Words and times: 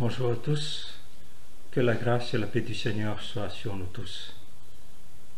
Bonjour 0.00 0.32
à 0.32 0.36
tous, 0.36 0.94
que 1.70 1.80
la 1.80 1.94
grâce 1.94 2.32
et 2.32 2.38
la 2.38 2.46
paix 2.46 2.62
du 2.62 2.74
Seigneur 2.74 3.20
soient 3.20 3.50
sur 3.50 3.76
nous 3.76 3.90
tous. 3.92 4.34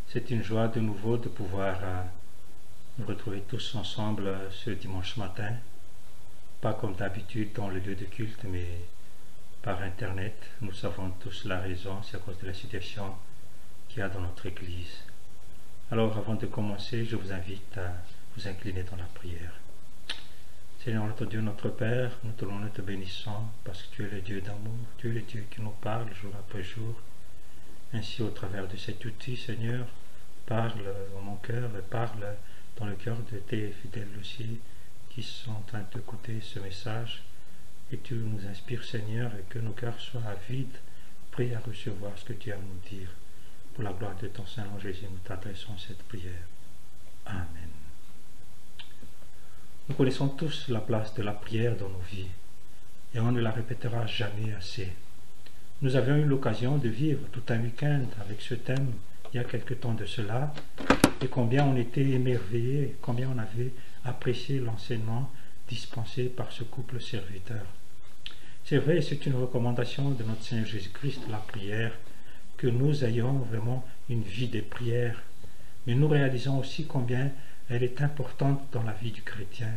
C'est 0.07 0.31
une 0.31 0.45
joie 0.45 0.69
de 0.69 0.79
nouveau 0.79 1.17
de 1.17 1.29
pouvoir 1.29 1.81
euh, 1.83 2.03
nous 2.97 3.07
retrouver 3.07 3.41
tous 3.41 3.75
ensemble 3.75 4.29
euh, 4.29 4.51
ce 4.53 4.71
dimanche 4.71 5.17
matin, 5.17 5.55
pas 6.61 6.75
comme 6.75 6.95
d'habitude 6.95 7.53
dans 7.55 7.71
le 7.71 7.81
lieu 7.81 7.97
de 7.97 8.05
culte, 8.05 8.45
mais 8.45 8.69
par 9.63 9.83
Internet. 9.83 10.41
Nous 10.61 10.73
savons 10.73 11.11
tous 11.19 11.45
la 11.45 11.59
raison, 11.59 12.01
c'est 12.05 12.19
à 12.19 12.21
cause 12.21 12.39
de 12.39 12.47
la 12.47 12.55
situation 12.55 13.17
qu'il 13.89 13.99
y 13.99 14.03
a 14.03 14.09
dans 14.09 14.21
notre 14.21 14.47
Église. 14.47 14.99
Alors 15.91 16.17
avant 16.17 16.37
de 16.37 16.47
commencer, 16.47 17.05
je 17.05 17.17
vous 17.17 17.33
invite 17.33 17.79
à 17.79 17.95
vous 18.37 18.47
incliner 18.47 18.85
dans 18.85 18.97
la 18.97 19.11
prière. 19.13 19.62
Seigneur 20.85 21.07
notre 21.07 21.27
Dieu, 21.27 21.41
notre 21.41 21.69
Père, 21.69 22.19
nous 22.25 22.33
te 22.33 22.45
louons 22.45 22.69
te 22.75 22.83
bénissons 22.83 23.45
parce 23.63 23.85
que 23.85 23.95
tu 23.95 24.05
es 24.05 24.11
le 24.11 24.21
Dieu 24.21 24.41
d'amour, 24.41 24.75
tu 24.99 25.11
es 25.11 25.13
le 25.13 25.21
Dieu 25.21 25.47
qui 25.49 25.61
nous 25.61 25.71
parle 25.81 26.13
jour 26.13 26.33
après 26.37 26.65
jour. 26.65 26.97
Ainsi, 27.93 28.21
au 28.21 28.31
travers 28.31 28.67
de 28.67 28.77
cet 28.77 29.05
outil, 29.05 29.37
Seigneur, 29.37 29.87
parle 30.45 30.83
dans 31.15 31.21
mon 31.21 31.37
cœur 31.37 31.71
et 31.79 31.83
parle 31.89 32.35
dans 32.77 32.87
le 32.87 32.97
cœur 32.97 33.17
de 33.31 33.39
tes 33.39 33.71
fidèles 33.71 34.09
aussi 34.21 34.59
qui 35.11 35.23
sont 35.23 35.53
en 35.53 35.63
train 35.69 35.85
d'écouter 35.95 36.41
ce 36.41 36.59
message. 36.59 37.23
Et 37.93 37.99
tu 37.99 38.15
nous 38.15 38.45
inspires, 38.49 38.85
Seigneur, 38.85 39.31
et 39.37 39.45
que 39.49 39.61
nos 39.61 39.75
cœurs 39.75 40.01
soient 40.01 40.35
vides, 40.49 40.79
prêts 41.31 41.55
à 41.55 41.61
recevoir 41.61 42.19
ce 42.19 42.25
que 42.25 42.33
tu 42.33 42.51
as 42.51 42.57
à 42.57 42.59
nous 42.59 42.91
dire. 42.91 43.11
Pour 43.75 43.85
la 43.85 43.93
gloire 43.93 44.17
de 44.21 44.27
ton 44.27 44.45
Saint-Nom 44.47 44.81
Jésus, 44.81 45.07
nous 45.09 45.19
t'adressons 45.19 45.79
cette 45.79 46.03
prière. 46.03 46.49
Amen. 47.25 47.82
Nous 49.89 49.97
connaissons 49.97 50.29
tous 50.29 50.69
la 50.69 50.81
place 50.81 51.13
de 51.15 51.23
la 51.23 51.33
prière 51.33 51.77
dans 51.77 51.89
nos 51.89 52.03
vies 52.11 52.29
et 53.15 53.19
on 53.19 53.33
ne 53.33 53.41
la 53.41 53.51
répétera 53.51 54.07
jamais 54.07 54.55
assez. 54.57 54.89
Nous 55.83 55.97
avions 55.97 56.15
eu 56.15 56.25
l'occasion 56.25 56.79
de 56.79 56.89
vivre 56.89 57.27
tout 57.33 57.43
un 57.49 57.61
week-end 57.61 58.05
avec 58.21 58.41
ce 58.41 58.55
thème 58.55 58.93
il 59.33 59.39
y 59.39 59.41
a 59.41 59.45
quelque 59.45 59.75
temps 59.75 59.95
de 59.95 60.05
cela 60.05 60.55
et 61.21 61.27
combien 61.27 61.65
on 61.65 61.77
était 61.77 62.09
émerveillés, 62.09 62.97
combien 63.03 63.29
on 63.35 63.39
avait 63.39 63.73
apprécié 64.05 64.61
l'enseignement 64.61 65.29
dispensé 65.69 66.25
par 66.25 66.53
ce 66.53 66.63
couple 66.63 67.01
serviteur. 67.01 67.65
C'est 68.65 68.79
vrai, 68.79 69.03
c'est 69.03 69.27
une 69.27 69.35
recommandation 69.35 70.11
de 70.11 70.23
notre 70.23 70.43
Seigneur 70.45 70.67
Jésus-Christ, 70.67 71.23
la 71.29 71.39
prière, 71.39 71.93
que 72.57 72.69
nous 72.69 73.05
ayons 73.05 73.39
vraiment 73.39 73.85
une 74.09 74.23
vie 74.23 74.49
de 74.49 74.61
prière, 74.61 75.21
mais 75.87 75.97
nous 75.97 76.07
réalisons 76.07 76.61
aussi 76.61 76.87
combien 76.87 77.33
elle 77.69 77.83
est 77.83 78.01
importante 78.03 78.63
dans 78.73 78.83
la 78.83 78.93
vie 78.93 79.13
du 79.13 79.23
chrétien, 79.23 79.73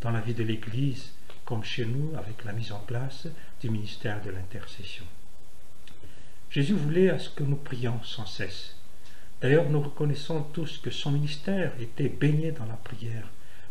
dans 0.00 0.10
la 0.10 0.20
vie 0.20 0.34
de 0.34 0.42
l'Église, 0.44 1.12
comme 1.44 1.64
chez 1.64 1.84
nous 1.84 2.12
avec 2.16 2.44
la 2.44 2.52
mise 2.52 2.72
en 2.72 2.78
place 2.78 3.26
du 3.60 3.70
ministère 3.70 4.22
de 4.22 4.30
l'intercession. 4.30 5.04
Jésus 6.50 6.74
voulait 6.74 7.10
à 7.10 7.18
ce 7.18 7.30
que 7.30 7.42
nous 7.42 7.56
prions 7.56 8.02
sans 8.02 8.26
cesse. 8.26 8.76
D'ailleurs, 9.40 9.68
nous 9.70 9.80
reconnaissons 9.80 10.42
tous 10.52 10.78
que 10.78 10.90
son 10.90 11.12
ministère 11.12 11.72
était 11.80 12.08
baigné 12.08 12.52
dans 12.52 12.66
la 12.66 12.74
prière 12.74 13.28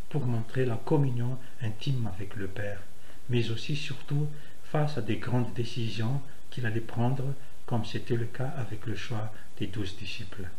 pour 0.09 0.25
montrer 0.25 0.66
la 0.66 0.78
communion 0.78 1.38
intime 1.62 2.09
avec 2.14 2.36
le 2.36 2.47
Père, 2.47 2.81
mais 3.30 3.52
aussi 3.52 3.75
surtout 3.75 4.28
face 4.64 4.97
à 4.97 5.02
des 5.02 5.17
grandes 5.17 5.53
décisions 5.53 6.22
qu'il 6.50 6.66
allait 6.66 6.80
prendre, 6.80 7.34
comme 7.66 7.86
c'était 7.86 8.16
le 8.16 8.25
cas 8.25 8.52
avec 8.58 8.86
le 8.88 8.95
choix 8.95 9.31
des 9.59 9.67
douze 9.67 9.95
disciples. 9.97 10.50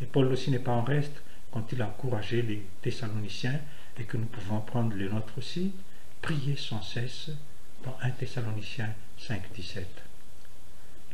Et 0.00 0.06
Paul 0.06 0.26
aussi 0.26 0.50
n'est 0.50 0.58
pas 0.58 0.72
en 0.72 0.82
reste 0.82 1.22
quand 1.56 1.72
il 1.72 1.80
a 1.80 1.86
encouragé 1.86 2.42
les 2.42 2.62
Thessaloniciens 2.82 3.58
et 3.98 4.04
que 4.04 4.18
nous 4.18 4.26
pouvons 4.26 4.60
prendre 4.60 4.94
le 4.94 5.08
nôtre 5.08 5.38
aussi, 5.38 5.72
prier 6.20 6.54
sans 6.54 6.82
cesse 6.82 7.30
dans 7.82 7.96
1 8.02 8.10
Thessaloniciens 8.10 8.92
5, 9.16 9.40
17. 9.54 9.88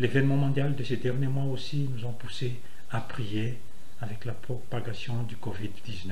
L'événement 0.01 0.37
mondial 0.37 0.75
de 0.75 0.83
ces 0.83 0.97
derniers 0.97 1.29
mois 1.29 1.45
aussi 1.45 1.89
nous 1.95 2.05
ont 2.05 2.13
poussé 2.13 2.61
à 2.91 3.01
prier 3.01 3.61
avec 4.01 4.25
la 4.25 4.33
propagation 4.33 5.23
du 5.23 5.37
Covid-19. 5.37 6.11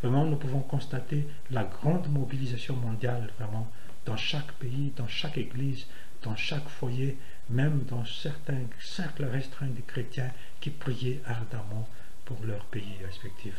Vraiment, 0.00 0.26
nous 0.26 0.36
pouvons 0.36 0.60
constater 0.60 1.26
la 1.50 1.64
grande 1.64 2.08
mobilisation 2.12 2.76
mondiale, 2.76 3.32
vraiment, 3.40 3.68
dans 4.06 4.16
chaque 4.16 4.52
pays, 4.60 4.92
dans 4.96 5.08
chaque 5.08 5.38
église, 5.38 5.86
dans 6.22 6.36
chaque 6.36 6.68
foyer, 6.68 7.18
même 7.50 7.82
dans 7.88 8.04
certains 8.04 8.62
cercles 8.78 9.24
restreints 9.24 9.74
de 9.74 9.80
chrétiens 9.84 10.30
qui 10.60 10.70
priaient 10.70 11.20
ardemment 11.26 11.88
pour 12.24 12.38
leur 12.44 12.64
pays 12.66 12.96
respectif. 13.04 13.54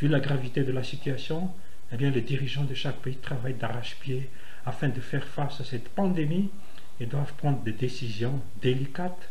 Vu 0.00 0.08
la 0.08 0.20
gravité 0.20 0.62
de 0.62 0.72
la 0.72 0.84
situation, 0.84 1.50
eh 1.92 1.96
bien, 1.96 2.10
les 2.10 2.20
dirigeants 2.20 2.64
de 2.64 2.74
chaque 2.74 2.98
pays 2.98 3.16
travaillent 3.16 3.54
d'arrache-pied 3.54 4.28
afin 4.66 4.88
de 4.88 5.00
faire 5.00 5.26
face 5.26 5.60
à 5.60 5.64
cette 5.64 5.88
pandémie 5.88 6.50
et 7.00 7.06
doivent 7.06 7.34
prendre 7.34 7.62
des 7.62 7.72
décisions 7.72 8.40
délicates 8.60 9.30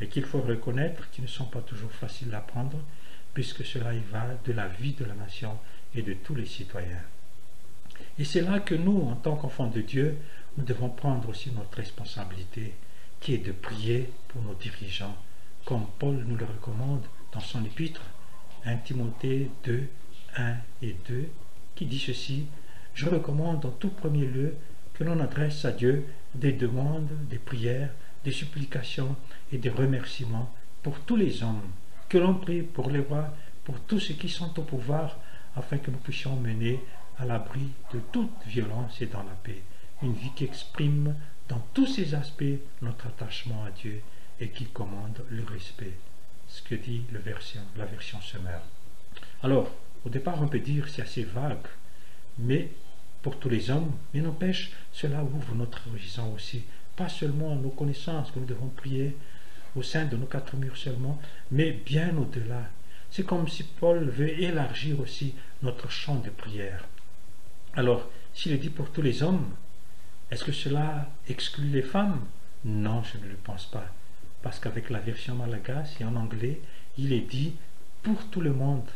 et 0.00 0.08
qu'il 0.08 0.24
faut 0.24 0.40
reconnaître 0.40 1.10
qui 1.10 1.22
ne 1.22 1.26
sont 1.26 1.46
pas 1.46 1.60
toujours 1.60 1.90
faciles 1.90 2.34
à 2.34 2.40
prendre 2.40 2.78
puisque 3.34 3.64
cela 3.64 3.94
y 3.94 4.00
va 4.00 4.26
de 4.44 4.52
la 4.52 4.68
vie 4.68 4.94
de 4.94 5.04
la 5.04 5.14
nation 5.14 5.58
et 5.94 6.02
de 6.02 6.12
tous 6.12 6.34
les 6.34 6.46
citoyens. 6.46 7.02
Et 8.18 8.24
c'est 8.24 8.40
là 8.40 8.60
que 8.60 8.74
nous, 8.74 9.00
en 9.02 9.16
tant 9.16 9.36
qu'enfants 9.36 9.66
de 9.66 9.80
Dieu, 9.80 10.16
nous 10.56 10.64
devons 10.64 10.88
prendre 10.88 11.28
aussi 11.28 11.50
notre 11.52 11.76
responsabilité, 11.76 12.74
qui 13.20 13.34
est 13.34 13.46
de 13.46 13.52
prier 13.52 14.10
pour 14.28 14.42
nos 14.42 14.54
dirigeants, 14.54 15.16
comme 15.64 15.86
Paul 15.98 16.24
nous 16.26 16.36
le 16.36 16.44
recommande 16.44 17.04
dans 17.38 17.44
son 17.44 17.64
épître 17.64 18.02
1 18.64 18.78
Timothée 18.78 19.48
2, 19.62 19.86
1 20.38 20.54
et 20.82 20.96
2, 21.08 21.28
qui 21.76 21.86
dit 21.86 22.00
ceci, 22.00 22.46
Je 22.94 23.08
recommande 23.08 23.64
en 23.64 23.70
tout 23.70 23.90
premier 23.90 24.26
lieu 24.26 24.56
que 24.94 25.04
l'on 25.04 25.20
adresse 25.20 25.64
à 25.64 25.70
Dieu 25.70 26.04
des 26.34 26.52
demandes, 26.52 27.08
des 27.30 27.38
prières, 27.38 27.92
des 28.24 28.32
supplications 28.32 29.14
et 29.52 29.58
des 29.58 29.70
remerciements 29.70 30.52
pour 30.82 30.98
tous 30.98 31.14
les 31.14 31.44
hommes, 31.44 31.62
que 32.08 32.18
l'on 32.18 32.34
prie 32.34 32.62
pour 32.62 32.90
les 32.90 32.98
rois, 32.98 33.32
pour 33.62 33.78
tous 33.82 34.00
ceux 34.00 34.14
qui 34.14 34.28
sont 34.28 34.58
au 34.58 34.62
pouvoir, 34.62 35.16
afin 35.54 35.78
que 35.78 35.92
nous 35.92 35.98
puissions 35.98 36.34
mener 36.34 36.80
à 37.20 37.24
l'abri 37.24 37.68
de 37.94 38.00
toute 38.10 38.34
violence 38.48 39.00
et 39.00 39.06
dans 39.06 39.22
la 39.22 39.36
paix, 39.44 39.62
une 40.02 40.14
vie 40.14 40.32
qui 40.34 40.42
exprime 40.42 41.14
dans 41.48 41.64
tous 41.72 41.86
ses 41.86 42.16
aspects 42.16 42.58
notre 42.82 43.06
attachement 43.06 43.62
à 43.64 43.70
Dieu 43.70 44.00
et 44.40 44.48
qui 44.48 44.64
commande 44.64 45.24
le 45.30 45.44
respect 45.44 45.94
ce 46.48 46.62
que 46.62 46.74
dit 46.74 47.02
la 47.12 47.20
version 47.20 48.20
Semeur. 48.20 48.62
Alors, 49.42 49.70
au 50.04 50.08
départ, 50.08 50.42
on 50.42 50.48
peut 50.48 50.58
dire 50.58 50.88
c'est 50.88 51.02
assez 51.02 51.24
vague, 51.24 51.66
mais 52.38 52.70
pour 53.22 53.38
tous 53.38 53.48
les 53.48 53.70
hommes, 53.70 53.92
mais 54.14 54.20
n'empêche, 54.20 54.72
cela 54.92 55.22
ouvre 55.22 55.54
notre 55.54 55.88
horizon 55.88 56.32
aussi, 56.34 56.64
pas 56.96 57.08
seulement 57.08 57.54
nos 57.56 57.70
connaissances 57.70 58.30
que 58.30 58.38
nous 58.38 58.46
devons 58.46 58.68
prier 58.68 59.16
au 59.76 59.82
sein 59.82 60.06
de 60.06 60.16
nos 60.16 60.26
quatre 60.26 60.56
murs 60.56 60.76
seulement, 60.76 61.20
mais 61.50 61.72
bien 61.72 62.16
au-delà. 62.16 62.62
C'est 63.10 63.24
comme 63.24 63.48
si 63.48 63.62
Paul 63.62 64.08
veut 64.08 64.40
élargir 64.40 65.00
aussi 65.00 65.34
notre 65.62 65.90
champ 65.90 66.16
de 66.16 66.30
prière. 66.30 66.86
Alors, 67.74 68.08
s'il 68.34 68.52
est 68.52 68.58
dit 68.58 68.70
pour 68.70 68.90
tous 68.90 69.02
les 69.02 69.22
hommes, 69.22 69.50
est-ce 70.30 70.44
que 70.44 70.52
cela 70.52 71.08
exclut 71.28 71.68
les 71.68 71.82
femmes? 71.82 72.20
Non, 72.64 73.02
je 73.02 73.18
ne 73.18 73.28
le 73.28 73.36
pense 73.36 73.66
pas 73.66 73.86
parce 74.42 74.58
qu'avec 74.58 74.90
la 74.90 75.00
version 75.00 75.34
malagasy 75.34 76.02
et 76.02 76.04
en 76.04 76.16
anglais, 76.16 76.60
il 76.96 77.12
est 77.12 77.28
dit 77.28 77.54
pour 78.02 78.24
tout 78.30 78.40
le 78.40 78.52
monde. 78.52 78.88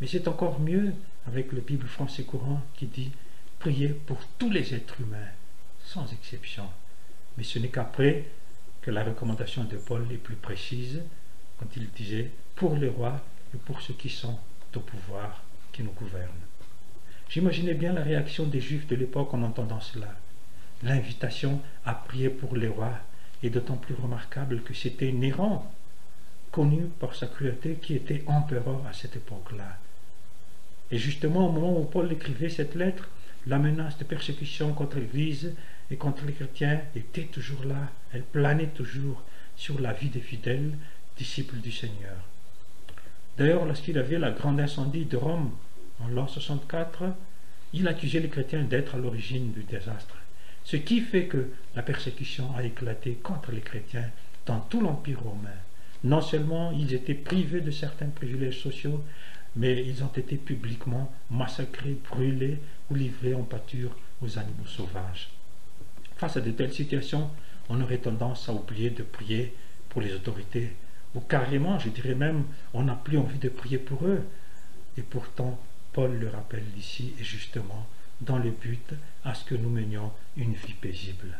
Mais 0.00 0.06
c'est 0.06 0.28
encore 0.28 0.60
mieux 0.60 0.92
avec 1.26 1.52
le 1.52 1.60
Bible 1.60 1.86
français 1.86 2.24
courant 2.24 2.62
qui 2.74 2.86
dit 2.86 3.10
priez 3.58 3.88
pour 3.88 4.18
tous 4.38 4.50
les 4.50 4.74
êtres 4.74 5.00
humains, 5.00 5.28
sans 5.84 6.10
exception. 6.12 6.64
Mais 7.36 7.44
ce 7.44 7.58
n'est 7.58 7.68
qu'après 7.68 8.26
que 8.82 8.90
la 8.90 9.04
recommandation 9.04 9.64
de 9.64 9.76
Paul 9.76 10.06
est 10.10 10.16
plus 10.16 10.36
précise, 10.36 11.02
quand 11.58 11.76
il 11.76 11.90
disait 11.90 12.30
pour 12.54 12.76
les 12.76 12.88
rois 12.88 13.20
et 13.54 13.58
pour 13.58 13.82
ceux 13.82 13.94
qui 13.94 14.08
sont 14.08 14.38
au 14.74 14.80
pouvoir, 14.80 15.42
qui 15.72 15.82
nous 15.82 15.92
gouvernent. 15.92 16.30
J'imaginais 17.28 17.74
bien 17.74 17.92
la 17.92 18.02
réaction 18.02 18.46
des 18.46 18.60
Juifs 18.60 18.86
de 18.86 18.96
l'époque 18.96 19.34
en 19.34 19.42
entendant 19.42 19.80
cela. 19.80 20.08
L'invitation 20.82 21.60
à 21.84 21.94
prier 21.94 22.30
pour 22.30 22.56
les 22.56 22.68
rois 22.68 22.98
et 23.42 23.50
d'autant 23.50 23.76
plus 23.76 23.94
remarquable 23.94 24.62
que 24.62 24.74
c'était 24.74 25.12
Néron, 25.12 25.62
connu 26.52 26.86
par 26.98 27.14
sa 27.14 27.26
cruauté, 27.26 27.78
qui 27.80 27.94
était 27.94 28.24
empereur 28.26 28.84
à 28.88 28.92
cette 28.92 29.16
époque-là. 29.16 29.78
Et 30.90 30.98
justement, 30.98 31.48
au 31.48 31.52
moment 31.52 31.80
où 31.80 31.84
Paul 31.84 32.10
écrivait 32.12 32.48
cette 32.48 32.74
lettre, 32.74 33.08
la 33.46 33.58
menace 33.58 33.96
de 33.98 34.04
persécution 34.04 34.72
contre 34.72 34.98
l'Église 34.98 35.54
et 35.90 35.96
contre 35.96 36.24
les 36.26 36.32
chrétiens 36.32 36.82
était 36.94 37.24
toujours 37.24 37.64
là, 37.64 37.88
elle 38.12 38.22
planait 38.22 38.66
toujours 38.66 39.22
sur 39.56 39.80
la 39.80 39.92
vie 39.92 40.08
des 40.08 40.20
fidèles, 40.20 40.76
disciples 41.16 41.56
du 41.56 41.72
Seigneur. 41.72 42.16
D'ailleurs, 43.38 43.64
lorsqu'il 43.64 43.98
avait 43.98 44.18
la 44.18 44.30
grande 44.32 44.60
incendie 44.60 45.04
de 45.04 45.16
Rome 45.16 45.52
en 46.00 46.08
l'an 46.08 46.26
64, 46.26 47.04
il 47.72 47.86
accusait 47.88 48.20
les 48.20 48.28
chrétiens 48.28 48.62
d'être 48.62 48.94
à 48.94 48.98
l'origine 48.98 49.52
du 49.52 49.62
désastre. 49.62 50.16
Ce 50.70 50.76
qui 50.76 51.00
fait 51.00 51.24
que 51.24 51.48
la 51.74 51.82
persécution 51.82 52.54
a 52.54 52.62
éclaté 52.62 53.18
contre 53.20 53.50
les 53.50 53.60
chrétiens 53.60 54.08
dans 54.46 54.60
tout 54.60 54.80
l'Empire 54.80 55.20
romain. 55.20 55.58
Non 56.04 56.20
seulement 56.20 56.70
ils 56.70 56.94
étaient 56.94 57.14
privés 57.14 57.60
de 57.60 57.72
certains 57.72 58.06
privilèges 58.06 58.60
sociaux, 58.60 59.02
mais 59.56 59.84
ils 59.84 60.04
ont 60.04 60.12
été 60.14 60.36
publiquement 60.36 61.12
massacrés, 61.28 61.96
brûlés 62.08 62.60
ou 62.88 62.94
livrés 62.94 63.34
en 63.34 63.42
pâture 63.42 63.96
aux 64.22 64.38
animaux 64.38 64.64
sauvages. 64.64 65.30
face 66.18 66.36
à 66.36 66.40
de 66.40 66.52
telles 66.52 66.72
situations, 66.72 67.28
on 67.68 67.80
aurait 67.80 67.98
tendance 67.98 68.48
à 68.48 68.52
oublier 68.52 68.90
de 68.90 69.02
prier 69.02 69.52
pour 69.88 70.02
les 70.02 70.14
autorités, 70.14 70.70
ou 71.16 71.20
carrément, 71.20 71.80
je 71.80 71.88
dirais 71.88 72.14
même, 72.14 72.44
on 72.74 72.84
n'a 72.84 72.94
plus 72.94 73.18
envie 73.18 73.40
de 73.40 73.48
prier 73.48 73.78
pour 73.78 74.06
eux. 74.06 74.22
Et 74.96 75.02
pourtant, 75.02 75.58
Paul 75.92 76.16
le 76.16 76.28
rappelle 76.28 76.62
ici, 76.78 77.12
et 77.18 77.24
justement, 77.24 77.88
dans 78.20 78.38
le 78.38 78.50
but 78.50 78.94
à 79.24 79.34
ce 79.34 79.44
que 79.44 79.54
nous 79.54 79.70
menions 79.70 80.12
une 80.36 80.54
vie 80.54 80.74
paisible. 80.74 81.36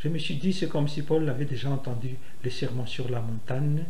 Je 0.00 0.08
me 0.08 0.18
suis 0.18 0.36
dit, 0.36 0.52
c'est 0.52 0.68
comme 0.68 0.88
si 0.88 1.02
Paul 1.02 1.28
avait 1.28 1.44
déjà 1.44 1.70
entendu 1.70 2.16
le 2.42 2.50
sermon 2.50 2.86
sur 2.86 3.08
la 3.08 3.20
montagne, 3.20 3.84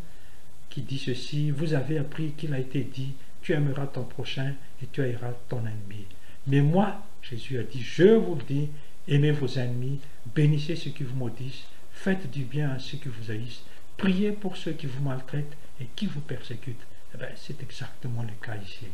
qui 0.70 0.82
dit 0.82 0.98
ceci, 0.98 1.50
vous 1.50 1.74
avez 1.74 1.98
appris 1.98 2.32
qu'il 2.32 2.54
a 2.54 2.58
été 2.58 2.82
dit, 2.82 3.14
tu 3.42 3.52
aimeras 3.52 3.86
ton 3.86 4.04
prochain 4.04 4.54
et 4.82 4.86
tu 4.92 5.02
haïras 5.02 5.32
ton 5.48 5.60
ennemi. 5.60 6.06
Mais 6.46 6.60
moi, 6.60 7.02
Jésus 7.22 7.58
a 7.58 7.62
dit, 7.62 7.80
je 7.80 8.14
vous 8.14 8.36
le 8.36 8.42
dis, 8.42 8.68
aimez 9.08 9.32
vos 9.32 9.58
ennemis, 9.58 10.00
bénissez 10.34 10.76
ceux 10.76 10.90
qui 10.90 11.04
vous 11.04 11.16
maudissent, 11.16 11.64
faites 11.92 12.30
du 12.30 12.44
bien 12.44 12.70
à 12.70 12.78
ceux 12.78 12.98
qui 12.98 13.08
vous 13.08 13.30
haïssent, 13.30 13.62
priez 13.96 14.32
pour 14.32 14.56
ceux 14.56 14.72
qui 14.72 14.86
vous 14.86 15.02
maltraitent 15.02 15.56
et 15.80 15.86
qui 15.96 16.06
vous 16.06 16.20
persécutent. 16.20 16.86
Eh 17.14 17.18
ben, 17.18 17.30
c'est 17.36 17.62
exactement 17.62 18.22
le 18.22 18.34
cas 18.40 18.56
ici. 18.56 18.86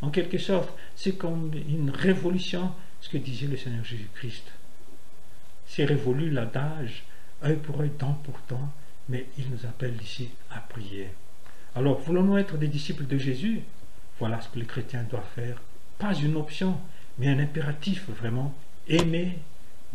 En 0.00 0.10
quelque 0.10 0.38
sorte, 0.38 0.70
c'est 0.96 1.16
comme 1.16 1.52
une 1.54 1.90
révolution, 1.90 2.72
ce 3.00 3.08
que 3.08 3.18
disait 3.18 3.46
le 3.46 3.56
Seigneur 3.56 3.84
Jésus-Christ. 3.84 4.44
C'est 5.66 5.84
révolu 5.84 6.30
l'adage, 6.30 7.04
œil 7.42 7.56
pour 7.56 7.80
œil, 7.80 7.90
dent 7.98 8.20
pour 8.24 8.38
dent, 8.48 8.70
mais 9.08 9.26
il 9.38 9.50
nous 9.50 9.66
appelle 9.66 10.00
ici 10.02 10.30
à 10.50 10.60
prier. 10.60 11.10
Alors, 11.74 11.98
voulons-nous 12.00 12.38
être 12.38 12.56
des 12.56 12.68
disciples 12.68 13.06
de 13.06 13.18
Jésus? 13.18 13.62
Voilà 14.18 14.40
ce 14.40 14.48
que 14.48 14.58
les 14.58 14.66
chrétiens 14.66 15.02
doivent 15.02 15.22
faire. 15.34 15.60
Pas 15.98 16.14
une 16.14 16.36
option, 16.36 16.78
mais 17.18 17.28
un 17.28 17.38
impératif 17.38 18.08
vraiment. 18.10 18.54
Aimer, 18.88 19.38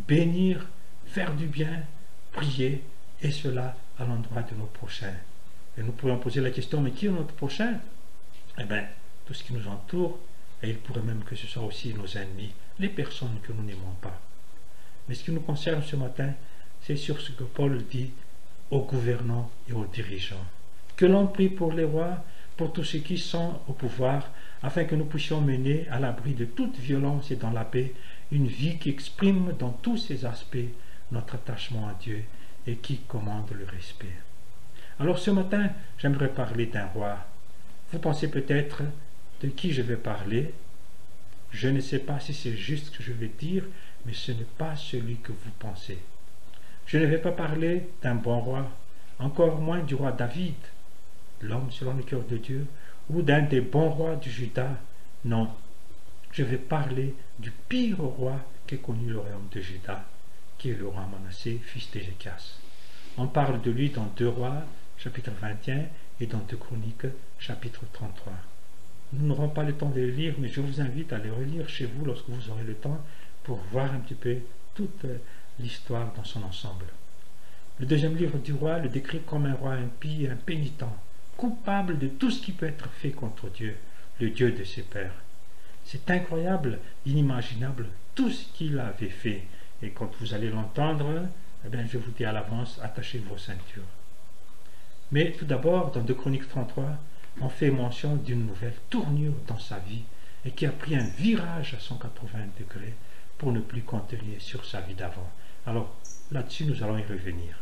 bénir, 0.08 0.68
faire 1.06 1.34
du 1.36 1.46
bien, 1.46 1.84
prier, 2.32 2.84
et 3.22 3.32
cela 3.32 3.76
à 3.98 4.06
l'endroit 4.06 4.42
de 4.44 4.56
nos 4.56 4.66
prochains. 4.66 5.16
Et 5.78 5.84
nous 5.84 5.92
pourrions 5.92 6.18
poser 6.18 6.42
la 6.42 6.52
question, 6.52 6.82
mais 6.82 6.92
qui 6.92 7.06
est 7.06 7.12
notre 7.12 7.34
prochain? 7.34 7.80
Eh 8.58 8.64
bien, 8.64 8.86
tout 9.30 9.36
ce 9.36 9.44
qui 9.44 9.54
nous 9.54 9.68
entoure, 9.68 10.18
et 10.64 10.72
il 10.72 10.80
pourrait 10.80 11.04
même 11.04 11.24
que 11.24 11.36
ce 11.36 11.46
soit 11.46 11.62
aussi 11.62 11.94
nos 11.94 12.08
ennemis, 12.18 12.52
les 12.80 12.90
personnes 12.90 13.38
que 13.44 13.54
nous 13.54 13.62
n'aimons 13.62 13.94
pas. 14.02 14.20
Mais 15.08 15.14
ce 15.14 15.24
qui 15.24 15.32
nous 15.32 15.42
concerne 15.42 15.84
ce 15.84 15.96
matin, 15.96 16.34
c'est 16.82 16.96
sur 16.96 17.22
ce 17.22 17.34
que 17.34 17.44
Paul 17.44 17.86
dit 17.92 18.10
aux 18.72 18.82
gouvernants 18.82 19.52
et 19.70 19.74
aux 19.74 19.86
dirigeants. 19.86 20.48
Que 20.96 21.06
l'on 21.06 21.28
prie 21.28 21.50
pour 21.50 21.74
les 21.74 21.84
rois, 21.84 22.24
pour 22.58 22.74
tous 22.74 22.84
ceux 22.84 23.00
qui 23.00 23.20
sont 23.20 23.60
au 23.68 23.74
pouvoir, 23.74 24.32
afin 24.64 24.86
que 24.86 24.96
nous 24.96 25.06
puissions 25.06 25.42
mener 25.42 25.88
à 25.92 26.00
l'abri 26.00 26.34
de 26.34 26.46
toute 26.46 26.78
violence 26.78 27.30
et 27.30 27.36
dans 27.36 27.52
la 27.52 27.66
paix 27.66 27.94
une 28.32 28.48
vie 28.48 28.80
qui 28.80 28.90
exprime 28.90 29.54
dans 29.60 29.74
tous 29.74 29.98
ses 29.98 30.26
aspects 30.26 30.58
notre 31.12 31.36
attachement 31.36 31.88
à 31.88 31.94
Dieu 32.02 32.24
et 32.66 32.78
qui 32.78 32.98
commande 32.98 33.52
le 33.52 33.66
respect. 33.66 34.18
Alors 35.00 35.20
ce 35.20 35.30
matin, 35.30 35.70
j'aimerais 36.00 36.30
parler 36.30 36.66
d'un 36.66 36.88
roi. 36.88 37.20
Vous 37.92 38.00
pensez 38.00 38.32
peut-être 38.32 38.82
de 39.42 39.48
qui 39.48 39.72
je 39.74 39.82
vais 39.82 39.98
parler. 39.98 40.54
Je 41.52 41.68
ne 41.68 41.80
sais 41.80 42.00
pas 42.00 42.20
si 42.20 42.34
c'est 42.34 42.56
juste 42.56 42.88
ce 42.88 42.92
que 42.92 43.04
je 43.04 43.12
vais 43.12 43.32
dire, 43.40 43.66
mais 44.06 44.14
ce 44.14 44.32
n'est 44.32 44.44
pas 44.58 44.76
celui 44.76 45.18
que 45.18 45.32
vous 45.32 45.52
pensez. 45.58 45.98
Je 46.86 46.98
ne 46.98 47.06
vais 47.06 47.18
pas 47.18 47.32
parler 47.32 47.88
d'un 48.02 48.16
bon 48.16 48.40
roi, 48.40 48.70
encore 49.20 49.60
moins 49.60 49.80
du 49.80 49.96
roi 49.96 50.12
David, 50.12 50.56
l'homme 51.42 51.72
selon 51.72 51.94
le 51.94 52.04
cœur 52.04 52.24
de 52.24 52.38
Dieu, 52.38 52.66
ou 53.10 53.22
d'un 53.22 53.42
des 53.42 53.62
bons 53.62 53.90
rois 53.90 54.16
du 54.16 54.30
Juda. 54.30 54.78
Non, 55.26 55.50
je 56.32 56.44
vais 56.44 56.58
parler 56.58 57.16
du 57.40 57.52
pire 57.52 58.00
roi 58.00 58.40
qu'ait 58.68 58.78
connu 58.78 59.10
le 59.10 59.20
royaume 59.20 59.48
de 59.52 59.62
Juda, 59.62 60.06
qui 60.58 60.70
est 60.70 60.78
le 60.78 60.88
roi 60.88 61.08
Manassé, 61.12 61.60
fils 61.64 61.90
d'Ézéchias. 61.92 62.60
On 63.18 63.28
parle 63.28 63.62
de 63.62 63.72
lui 63.72 63.90
dans 63.90 64.06
2 64.18 64.30
rois, 64.30 64.64
chapitre 64.98 65.32
21, 65.42 65.86
et 66.22 66.26
dans 66.28 66.38
2 66.40 66.58
chroniques, 66.58 67.08
chapitre 67.40 67.82
33. 67.94 68.34
Nous 69.14 69.26
n'aurons 69.28 69.50
pas 69.50 69.64
le 69.64 69.74
temps 69.74 69.90
de 69.90 70.00
le 70.00 70.12
lire, 70.12 70.36
mais 70.38 70.50
je 70.50 70.62
vous 70.62 70.82
invite 70.82 71.12
à 71.14 71.18
les 71.18 71.32
relire 71.32 71.68
chez 71.68 71.86
vous 71.86 72.06
lorsque 72.06 72.30
vous 72.30 72.50
aurez 72.52 72.64
le 72.64 72.76
temps 72.76 73.00
pour 73.44 73.58
voir 73.72 73.92
un 73.92 74.00
petit 74.00 74.14
peu 74.14 74.38
toute 74.76 75.06
l'histoire 75.60 76.14
dans 76.16 76.24
son 76.24 76.44
ensemble. 76.44 76.86
Le 77.80 77.86
deuxième 77.86 78.16
livre 78.16 78.38
du 78.38 78.54
roi 78.54 78.80
le 78.80 78.90
décrit 78.90 79.22
comme 79.22 79.46
un 79.46 79.54
roi 79.54 79.74
impie 79.74 80.26
et 80.26 80.30
impénitent, 80.30 80.84
coupable 81.38 81.98
de 81.98 82.08
tout 82.08 82.30
ce 82.30 82.42
qui 82.42 82.52
peut 82.52 82.68
être 82.68 82.90
fait 82.90 83.12
contre 83.12 83.50
Dieu, 83.50 83.76
le 84.20 84.30
Dieu 84.30 84.52
de 84.52 84.64
ses 84.64 84.84
pères. 84.84 85.16
C'est 85.86 86.12
incroyable, 86.12 86.80
inimaginable, 87.06 87.88
tout 88.14 88.30
ce 88.30 88.46
qu'il 88.54 88.78
avait 88.78 89.10
fait. 89.10 89.44
Et 89.82 89.90
quand 89.90 90.12
vous 90.20 90.34
allez 90.34 90.50
l'entendre, 90.50 91.28
eh 91.66 91.70
bien, 91.70 91.86
je 91.88 91.98
vous 91.98 92.12
dis 92.12 92.26
à 92.26 92.32
l'avance, 92.32 92.80
attachez 92.84 93.20
vos 93.20 93.38
ceintures. 93.38 93.82
Mais 95.12 95.32
tout 95.32 95.46
d'abord, 95.46 95.92
dans 95.92 96.02
2 96.02 96.14
Chroniques 96.14 96.50
33, 96.50 96.98
on 97.42 97.50
fait 97.50 97.72
mention 97.72 98.16
d'une 98.16 98.46
nouvelle 98.46 98.78
tournure 98.90 99.34
dans 99.48 99.60
sa 99.60 99.80
vie 99.80 100.04
et 100.46 100.52
qui 100.52 100.66
a 100.66 100.72
pris 100.72 100.96
un 100.96 101.08
virage 101.18 101.74
à 101.74 101.80
180 101.80 102.40
degrés 102.60 102.94
pour 103.38 103.52
ne 103.52 103.60
plus 103.60 103.82
continuer 103.82 104.40
sur 104.40 104.66
sa 104.66 104.82
vie 104.82 104.96
d'avant. 104.96 105.30
Alors 105.66 105.96
là-dessus, 106.32 106.66
nous 106.66 106.84
allons 106.84 106.98
y 106.98 107.04
revenir. 107.04 107.56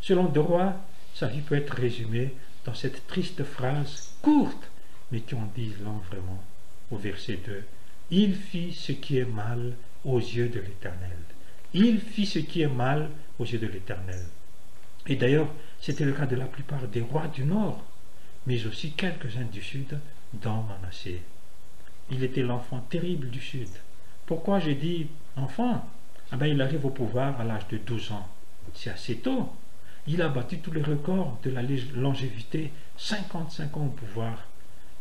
Selon 0.00 0.24
De 0.24 0.40
Roy, 0.40 0.74
sa 1.14 1.28
vie 1.28 1.40
peut 1.40 1.56
être 1.56 1.74
résumée 1.74 2.34
dans 2.64 2.74
cette 2.74 3.06
triste 3.06 3.44
phrase 3.44 4.14
courte, 4.22 4.70
mais 5.10 5.20
qui 5.20 5.34
en 5.34 5.48
dit 5.54 5.72
long 5.82 6.00
vraiment, 6.10 6.42
au 6.90 6.96
verset 6.96 7.38
2. 7.46 7.64
Il 8.10 8.34
fit 8.34 8.72
ce 8.72 8.92
qui 8.92 9.18
est 9.18 9.24
mal 9.24 9.74
aux 10.04 10.18
yeux 10.18 10.48
de 10.48 10.60
l'Éternel. 10.60 11.16
Il 11.72 12.00
fit 12.00 12.26
ce 12.26 12.38
qui 12.38 12.62
est 12.62 12.68
mal 12.68 13.10
aux 13.38 13.44
yeux 13.44 13.58
de 13.58 13.66
l'Éternel. 13.66 14.24
Et 15.06 15.16
d'ailleurs, 15.16 15.48
c'était 15.80 16.04
le 16.04 16.12
cas 16.12 16.26
de 16.26 16.36
la 16.36 16.46
plupart 16.46 16.86
des 16.88 17.00
rois 17.00 17.28
du 17.28 17.44
Nord, 17.44 17.82
mais 18.46 18.66
aussi 18.66 18.92
quelques-uns 18.92 19.44
du 19.50 19.62
Sud, 19.62 19.98
dans 20.34 20.62
Manassé. 20.62 21.22
Il 22.10 22.24
était 22.24 22.42
l'enfant 22.42 22.80
terrible 22.90 23.30
du 23.30 23.40
Sud. 23.40 23.68
Pourquoi 24.26 24.58
j'ai 24.58 24.74
dit 24.74 25.06
enfant? 25.36 25.88
Ah 26.32 26.36
ben, 26.36 26.46
Il 26.46 26.60
arrive 26.60 26.84
au 26.84 26.90
pouvoir 26.90 27.40
à 27.40 27.44
l'âge 27.44 27.68
de 27.68 27.78
12 27.78 28.12
ans. 28.12 28.28
C'est 28.74 28.90
assez 28.90 29.16
tôt. 29.16 29.52
Il 30.06 30.20
a 30.20 30.28
battu 30.28 30.58
tous 30.58 30.72
les 30.72 30.82
records 30.82 31.38
de 31.44 31.50
la 31.50 31.62
longévité, 31.94 32.70
55 32.96 33.76
ans 33.76 33.86
au 33.86 33.90
pouvoir. 33.90 34.44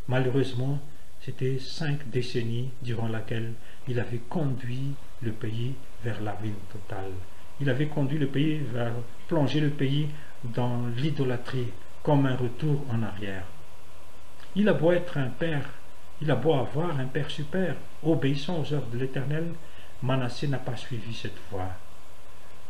Malheureusement, 0.07 0.79
c'était 1.21 1.59
cinq 1.59 2.09
décennies 2.09 2.69
durant 2.81 3.07
lesquelles 3.07 3.53
il 3.87 3.99
avait 3.99 4.21
conduit 4.29 4.93
le 5.21 5.31
pays 5.31 5.73
vers 6.03 6.21
la 6.21 6.33
ruine 6.33 6.53
totale. 6.71 7.11
Il 7.61 7.69
avait 7.69 7.87
conduit 7.87 8.17
le 8.17 8.27
pays 8.27 8.59
vers 8.73 8.93
plonger 9.27 9.59
le 9.59 9.69
pays 9.69 10.07
dans 10.43 10.85
l'idolâtrie 10.97 11.67
comme 12.03 12.25
un 12.25 12.35
retour 12.35 12.83
en 12.91 13.01
arrière. 13.01 13.45
Il 14.55 14.67
a 14.69 14.73
beau 14.73 14.91
être 14.91 15.17
un 15.17 15.29
père, 15.29 15.65
il 16.21 16.29
a 16.29 16.35
beau 16.35 16.53
avoir 16.53 16.99
un 16.99 17.05
père 17.05 17.29
super, 17.31 17.75
obéissant 18.03 18.61
aux 18.61 18.73
ordres 18.73 18.91
de 18.93 18.99
l'Éternel, 18.99 19.45
Manassé 20.03 20.47
n'a 20.47 20.57
pas 20.57 20.75
suivi 20.75 21.13
cette 21.13 21.39
voie. 21.49 21.69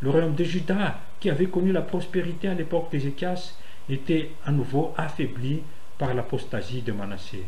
Le 0.01 0.09
royaume 0.11 0.35
de 0.35 0.43
Juda, 0.43 0.99
qui 1.19 1.29
avait 1.29 1.47
connu 1.47 1.71
la 1.71 1.81
prospérité 1.81 2.47
à 2.47 2.53
l'époque 2.53 2.91
d'Ézéchias, 2.91 3.55
était 3.89 4.31
à 4.45 4.51
nouveau 4.51 4.93
affaibli 4.97 5.61
par 5.97 6.13
l'apostasie 6.13 6.81
de 6.81 6.91
Manassé. 6.91 7.43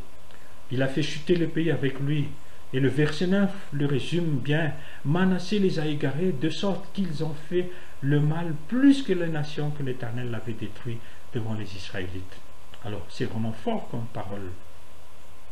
Il 0.72 0.82
a 0.82 0.88
fait 0.88 1.04
chuter 1.04 1.36
le 1.36 1.48
pays 1.48 1.70
avec 1.70 2.00
lui, 2.00 2.30
et 2.74 2.80
le 2.80 2.90
verset 2.90 3.28
9 3.28 3.50
le 3.74 3.86
résume 3.86 4.40
bien. 4.40 4.74
Manassé 5.06 5.60
les 5.60 5.80
a 5.80 5.86
égarés 5.86 6.32
de 6.32 6.50
sorte 6.50 6.92
qu'ils 6.94 7.24
ont 7.24 7.36
fait 7.50 7.70
le 8.02 8.20
mal 8.20 8.54
plus 8.68 9.04
que 9.04 9.14
les 9.14 9.28
nations 9.28 9.70
que 9.70 9.84
l'Éternel 9.84 10.34
avait 10.34 10.54
détruit 10.54 10.98
devant 11.36 11.54
les 11.54 11.76
Israélites. 11.76 12.38
Alors 12.84 13.06
c'est 13.10 13.26
vraiment 13.26 13.52
fort 13.52 13.88
comme 13.90 14.08
parole. 14.14 14.52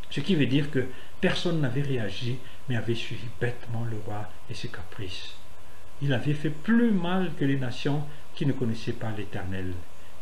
Ce 0.09 0.19
qui 0.21 0.35
veut 0.35 0.47
dire 0.47 0.71
que 0.71 0.85
personne 1.21 1.61
n'avait 1.61 1.81
réagi, 1.81 2.37
mais 2.67 2.75
avait 2.75 2.95
suivi 2.95 3.27
bêtement 3.39 3.83
le 3.83 3.97
roi 4.05 4.29
et 4.49 4.53
ses 4.53 4.69
caprices. 4.69 5.35
Il 6.01 6.13
avait 6.13 6.33
fait 6.33 6.49
plus 6.49 6.91
mal 6.91 7.31
que 7.37 7.45
les 7.45 7.57
nations 7.57 8.03
qui 8.35 8.45
ne 8.45 8.53
connaissaient 8.53 8.93
pas 8.93 9.11
l'Éternel. 9.11 9.73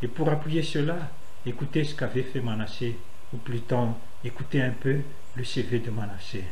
Et 0.02 0.08
pour 0.08 0.30
appuyer 0.30 0.64
cela, 0.64 1.12
écoutez 1.46 1.84
ce 1.84 1.96
qu'avait 1.96 2.24
fait 2.24 2.42
Manassé, 2.42 2.98
ou 3.34 3.38
plutôt 3.38 3.90
écoutez 4.24 4.62
un 4.62 4.72
peu 4.72 5.00
le 5.36 5.44
CV 5.44 5.80
de 5.80 5.92
Manassé. 5.92 6.44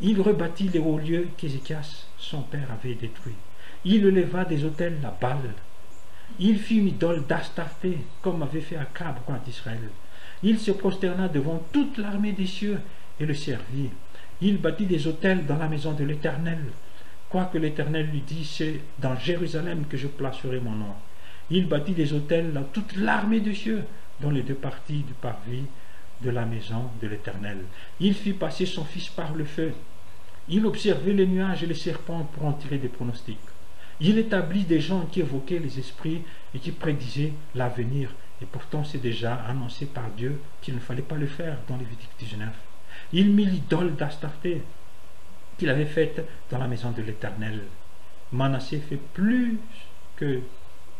Il 0.00 0.20
rebâtit 0.20 0.68
les 0.68 0.80
hauts 0.80 0.98
lieux 0.98 1.28
qu'Ézéchias, 1.36 2.06
son 2.18 2.42
père, 2.42 2.70
avait 2.72 2.94
détruits. 2.94 3.34
Il 3.84 4.02
leva 4.02 4.44
des 4.44 4.64
autels 4.64 4.98
à 5.04 5.10
Baal. 5.10 5.54
Il 6.38 6.58
fit 6.58 6.78
une 6.78 6.88
idole 6.88 7.24
d'Astarté, 7.26 7.98
comme 8.20 8.42
avait 8.42 8.60
fait 8.60 8.76
Akab, 8.76 9.16
roi 9.26 9.38
d'Israël. 9.44 9.90
Il 10.42 10.58
se 10.58 10.72
prosterna 10.72 11.28
devant 11.28 11.62
toute 11.72 11.96
l'armée 11.98 12.32
des 12.32 12.46
cieux 12.46 12.80
et 13.20 13.26
le 13.26 13.34
servit. 13.34 13.90
Il 14.40 14.58
bâtit 14.58 14.86
des 14.86 15.06
autels 15.06 15.46
dans 15.46 15.56
la 15.56 15.68
maison 15.68 15.92
de 15.92 16.04
l'Éternel. 16.04 16.58
Quoique 17.28 17.58
l'Éternel 17.58 18.10
lui 18.10 18.20
dit, 18.20 18.44
c'est 18.44 18.80
dans 18.98 19.16
Jérusalem 19.16 19.84
que 19.88 19.96
je 19.96 20.08
placerai 20.08 20.60
mon 20.60 20.72
nom. 20.72 20.94
Il 21.50 21.68
bâtit 21.68 21.92
des 21.92 22.12
autels 22.12 22.52
dans 22.52 22.64
toute 22.64 22.96
l'armée 22.96 23.40
des 23.40 23.54
cieux, 23.54 23.84
dans 24.20 24.30
les 24.30 24.42
deux 24.42 24.54
parties 24.54 25.02
du 25.02 25.12
parvis 25.14 25.64
de 26.20 26.30
la 26.30 26.44
maison 26.44 26.90
de 27.00 27.08
l'Éternel. 27.08 27.58
Il 28.00 28.14
fit 28.14 28.32
passer 28.32 28.66
son 28.66 28.84
fils 28.84 29.08
par 29.08 29.34
le 29.34 29.44
feu. 29.44 29.72
Il 30.48 30.66
observait 30.66 31.12
les 31.12 31.26
nuages 31.26 31.62
et 31.62 31.66
les 31.66 31.74
serpents 31.74 32.28
pour 32.34 32.46
en 32.46 32.52
tirer 32.52 32.78
des 32.78 32.88
pronostics. 32.88 33.38
Il 34.00 34.18
établit 34.18 34.64
des 34.64 34.80
gens 34.80 35.06
qui 35.06 35.20
évoquaient 35.20 35.58
les 35.58 35.78
esprits 35.78 36.22
et 36.54 36.58
qui 36.58 36.72
prédisaient 36.72 37.32
l'avenir. 37.54 38.10
Et 38.42 38.46
pourtant, 38.46 38.84
c'est 38.84 38.98
déjà 38.98 39.34
annoncé 39.34 39.86
par 39.86 40.08
Dieu 40.16 40.40
qu'il 40.60 40.74
ne 40.74 40.80
fallait 40.80 41.02
pas 41.02 41.14
le 41.16 41.26
faire 41.26 41.58
dans 41.68 41.76
Lévitique 41.76 42.10
19. 42.18 42.48
Il 43.12 43.30
mit 43.30 43.46
l'idole 43.46 43.94
d'Astarté 43.94 44.62
qu'il 45.58 45.68
avait 45.68 45.86
faite 45.86 46.26
dans 46.50 46.58
la 46.58 46.66
maison 46.66 46.90
de 46.90 47.02
l'Éternel. 47.02 47.62
Manassé 48.32 48.80
fait 48.80 49.00
plus 49.14 49.58
que 50.16 50.40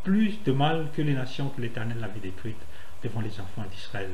plus 0.04 0.38
de 0.44 0.52
mal 0.52 0.88
que 0.94 1.02
les 1.02 1.14
nations 1.14 1.48
que 1.48 1.62
l'Éternel 1.62 2.02
avait 2.04 2.20
détruites 2.20 2.56
devant 3.02 3.20
les 3.20 3.40
enfants 3.40 3.64
d'Israël. 3.70 4.10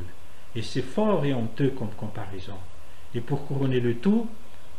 Et 0.54 0.62
c'est 0.62 0.82
fort 0.82 1.24
et 1.24 1.34
honteux 1.34 1.70
comme 1.70 1.90
comparaison. 1.90 2.56
Et 3.14 3.20
pour 3.20 3.46
couronner 3.46 3.80
le 3.80 3.96
tout, 3.96 4.28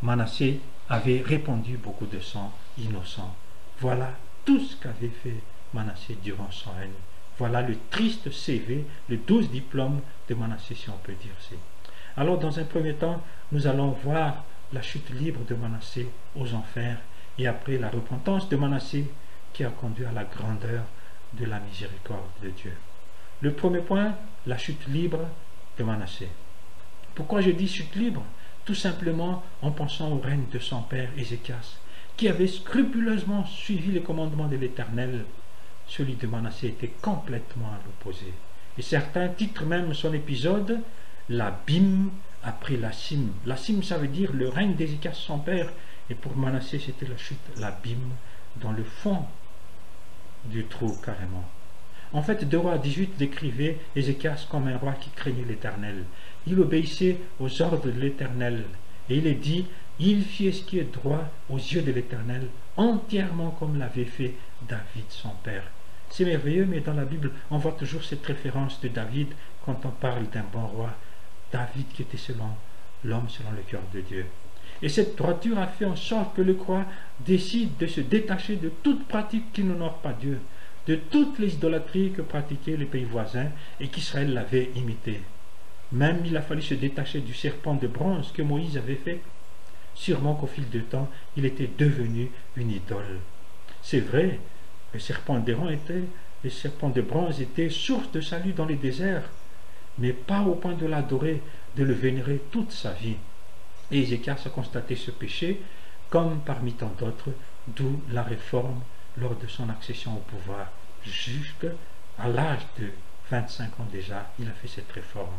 Manassé 0.02 0.60
avait 0.90 1.22
répandu 1.24 1.78
beaucoup 1.78 2.06
de 2.06 2.20
sang 2.20 2.52
innocent. 2.78 3.36
Voilà 3.82 4.12
tout 4.46 4.60
ce 4.60 4.76
qu'avait 4.76 5.08
fait 5.08 5.42
Manassé 5.74 6.16
durant 6.24 6.52
son 6.52 6.70
règne. 6.72 6.92
Voilà 7.40 7.64
le 7.64 7.76
triste 7.90 8.32
CV, 8.32 8.86
le 9.10 9.18
douze 9.18 9.50
diplôme 9.50 10.02
de 10.30 10.36
Manassé, 10.36 10.76
si 10.76 10.88
on 10.92 10.98
peut 11.04 11.14
dire 11.14 11.34
c'est. 11.40 11.58
Alors, 12.16 12.38
dans 12.38 12.60
un 12.60 12.64
premier 12.64 12.94
temps, 12.94 13.24
nous 13.52 13.66
allons 13.66 13.90
voir 14.04 14.44
la 14.72 14.84
chute 14.84 15.10
libre 15.10 15.40
de 15.50 15.56
Manassé 15.56 16.08
aux 16.36 16.54
enfers 16.54 17.00
et 17.40 17.48
après 17.48 17.80
la 17.80 17.90
repentance 17.90 18.48
de 18.50 18.56
Manassé 18.56 19.10
qui 19.52 19.64
a 19.64 19.70
conduit 19.70 20.06
à 20.06 20.12
la 20.12 20.26
grandeur 20.26 20.84
de 21.34 21.46
la 21.46 21.60
miséricorde 21.60 22.30
de 22.44 22.50
Dieu. 22.50 22.78
Le 23.42 23.52
premier 23.52 23.80
point, 23.80 24.14
la 24.46 24.60
chute 24.60 24.88
libre 24.90 25.26
de 25.80 25.84
Manassé. 25.84 26.28
Pourquoi 27.16 27.42
je 27.42 27.50
dis 27.50 27.68
chute 27.68 27.96
libre? 27.96 28.24
Tout 28.64 28.76
simplement 28.76 29.42
en 29.64 29.72
pensant 29.72 30.12
au 30.12 30.20
règne 30.20 30.46
de 30.52 30.60
son 30.60 30.84
père 30.84 31.10
Ézéchias, 31.18 31.80
qui 32.22 32.30
avait 32.30 32.46
scrupuleusement 32.46 33.48
suivi 33.48 33.92
les 33.92 34.04
commandements 34.04 34.48
de 34.48 34.56
l'Éternel. 34.56 35.26
Celui 35.88 36.14
de 36.14 36.28
Manassé 36.28 36.68
était 36.68 36.94
complètement 37.02 37.70
à 37.70 37.80
l'opposé. 37.84 38.32
Et 38.78 38.84
certains 38.84 39.28
titrent 39.30 39.66
même 39.66 39.92
son 39.96 40.14
épisode 40.14 40.82
L'abîme 41.30 42.12
après 42.44 42.78
la 42.78 42.92
cime. 42.92 43.32
La 43.48 43.58
cime, 43.58 43.82
ça 43.82 43.98
veut 43.98 44.08
dire 44.08 44.34
le 44.34 44.50
règne 44.50 44.76
d'Ézéchias, 44.76 45.16
son 45.16 45.40
père, 45.40 45.74
et 46.12 46.14
pour 46.14 46.38
Manassé, 46.38 46.78
c'était 46.78 47.08
la 47.08 47.18
chute, 47.18 47.40
l'abîme, 47.58 48.12
dans 48.58 48.72
le 48.72 48.84
fond 48.84 49.26
du 50.46 50.66
trou 50.66 50.96
carrément. 51.04 51.50
En 52.14 52.22
fait, 52.22 52.48
deux 52.48 52.60
rois 52.60 52.78
18 52.78 53.18
décrivait 53.18 53.80
Ézéchias 53.96 54.46
comme 54.48 54.68
un 54.68 54.78
roi 54.78 54.94
qui 54.94 55.10
craignait 55.10 55.46
l'Éternel. 55.48 56.04
Il 56.46 56.60
obéissait 56.60 57.18
aux 57.40 57.64
ordres 57.64 57.82
de 57.82 58.00
l'Éternel. 58.00 58.66
Et 59.10 59.18
il 59.18 59.26
est 59.26 59.34
dit, 59.34 59.66
il 60.04 60.24
fit 60.24 60.52
ce 60.52 60.64
qui 60.64 60.80
est 60.80 60.92
droit 60.92 61.30
aux 61.50 61.58
yeux 61.58 61.84
de 61.84 61.92
l'Éternel, 61.92 62.48
entièrement 62.76 63.52
comme 63.52 63.78
l'avait 63.78 64.06
fait 64.06 64.34
David, 64.68 65.06
son 65.10 65.30
père. 65.44 65.64
C'est 66.10 66.26
merveilleux, 66.26 66.66
mais 66.66 66.80
dans 66.82 66.94
la 66.94 67.06
Bible, 67.06 67.32
on 67.52 67.58
voit 67.58 67.74
toujours 67.74 68.04
cette 68.04 68.26
référence 68.26 68.82
de 68.82 68.88
David 68.88 69.28
quand 69.64 69.86
on 69.86 69.92
parle 69.92 70.28
d'un 70.30 70.44
bon 70.52 70.66
roi. 70.66 70.90
David 71.52 71.86
qui 71.94 72.02
était 72.02 72.18
selon 72.18 72.50
l'homme 73.04 73.30
selon 73.30 73.52
le 73.52 73.62
cœur 73.62 73.82
de 73.94 74.02
Dieu. 74.02 74.26
Et 74.82 74.90
cette 74.90 75.16
droiture 75.16 75.60
a 75.60 75.68
fait 75.68 75.86
en 75.86 75.96
sorte 75.96 76.36
que 76.36 76.42
le 76.42 76.56
croix 76.56 76.86
décide 77.20 77.78
de 77.78 77.86
se 77.88 78.02
détacher 78.02 78.56
de 78.56 78.70
toute 78.70 79.08
pratique 79.08 79.54
qui 79.54 79.64
n'honore 79.64 80.00
pas 80.00 80.14
Dieu, 80.14 80.40
de 80.88 80.96
toutes 80.96 81.38
les 81.38 81.54
idolâtries 81.54 82.12
que 82.12 82.24
pratiquaient 82.24 82.78
les 82.78 82.86
pays 82.86 83.04
voisins 83.04 83.50
et 83.80 83.88
qu'Israël 83.88 84.34
l'avait 84.34 84.72
imité. 84.76 85.22
Même 85.92 86.22
il 86.26 86.36
a 86.36 86.42
fallu 86.42 86.62
se 86.62 86.74
détacher 86.74 87.20
du 87.20 87.34
serpent 87.34 87.76
de 87.76 87.88
bronze 87.88 88.32
que 88.32 88.42
Moïse 88.42 88.78
avait 88.78 88.96
fait. 88.96 89.22
Sûrement 90.02 90.34
qu'au 90.34 90.48
fil 90.48 90.68
du 90.68 90.82
temps, 90.82 91.08
il 91.38 91.46
était 91.46 91.70
devenu 91.78 92.32
une 92.56 92.72
idole. 92.72 93.20
C'est 93.84 94.00
vrai, 94.00 94.40
le 94.96 95.00
serpent 95.00 95.38
d'airain 95.38 95.70
était, 95.70 96.06
le 96.44 96.50
serpent 96.50 96.90
de 96.90 97.02
bronze 97.02 97.40
était 97.40 97.70
source 97.70 98.12
de 98.12 98.20
salut 98.20 98.54
dans 98.54 98.66
les 98.66 98.78
déserts, 98.78 99.30
mais 100.00 100.12
pas 100.12 100.42
au 100.42 100.56
point 100.56 100.74
de 100.74 100.88
l'adorer, 100.88 101.40
de 101.76 101.84
le 101.84 101.94
vénérer 101.94 102.42
toute 102.50 102.72
sa 102.72 102.94
vie. 102.94 103.18
Et 103.92 104.00
Ézéchias 104.00 104.42
a 104.44 104.50
constaté 104.50 104.96
ce 104.96 105.12
péché, 105.12 105.62
comme 106.10 106.40
parmi 106.40 106.74
tant 106.74 106.92
d'autres, 106.98 107.30
d'où 107.68 108.02
la 108.12 108.24
réforme 108.24 108.82
lors 109.18 109.36
de 109.36 109.46
son 109.46 109.70
accession 109.70 110.16
au 110.16 110.22
pouvoir. 110.22 110.72
Jusqu'à 111.06 111.76
l'âge 112.28 112.66
de 112.80 112.88
25 113.30 113.80
ans 113.80 113.88
déjà, 113.92 114.32
il 114.40 114.48
a 114.48 114.52
fait 114.54 114.68
cette 114.68 114.92
réforme. 114.92 115.38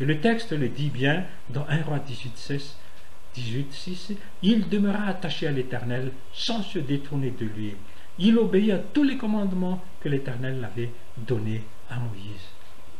Et 0.00 0.04
le 0.04 0.20
texte 0.20 0.50
le 0.50 0.68
dit 0.68 0.90
bien 0.90 1.26
dans 1.50 1.64
1 1.68 1.82
roi 1.82 2.00
18, 2.00 2.36
16, 2.36 2.74
18, 3.34 3.72
6, 3.72 4.12
il 4.42 4.68
demeura 4.68 5.04
attaché 5.04 5.46
à 5.46 5.52
l'Éternel 5.52 6.12
sans 6.32 6.62
se 6.62 6.78
détourner 6.78 7.30
de 7.30 7.44
lui. 7.44 7.74
Il 8.18 8.38
obéit 8.38 8.72
à 8.72 8.78
tous 8.78 9.02
les 9.02 9.16
commandements 9.16 9.82
que 10.00 10.08
l'Éternel 10.08 10.64
avait 10.64 10.90
donnés 11.16 11.62
à 11.88 11.98
Moïse. 11.98 12.48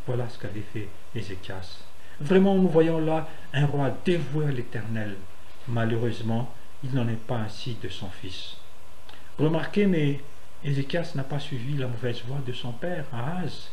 Voilà 0.07 0.29
ce 0.29 0.39
qu'avait 0.39 0.65
fait 0.73 0.89
Ézéchias. 1.15 1.83
Vraiment, 2.21 2.55
nous 2.57 2.69
voyons 2.69 2.99
là 2.99 3.29
un 3.53 3.67
roi 3.67 3.97
dévoué 4.05 4.47
à 4.47 4.53
l'Éternel. 4.53 5.17
Malheureusement, 5.69 6.53
il 6.85 6.95
n'en 6.95 7.09
est 7.09 7.27
pas 7.27 7.39
ainsi 7.39 7.77
de 7.83 7.89
son 7.89 8.09
fils. 8.09 8.57
Remarquez, 9.39 9.87
mais 9.87 10.21
Ézéchias 10.65 11.13
n'a 11.15 11.25
pas 11.25 11.39
suivi 11.39 11.77
la 11.77 11.87
mauvaise 11.87 12.23
voie 12.27 12.41
de 12.47 12.53
son 12.53 12.73
père, 12.73 13.07
Ahaz, 13.13 13.71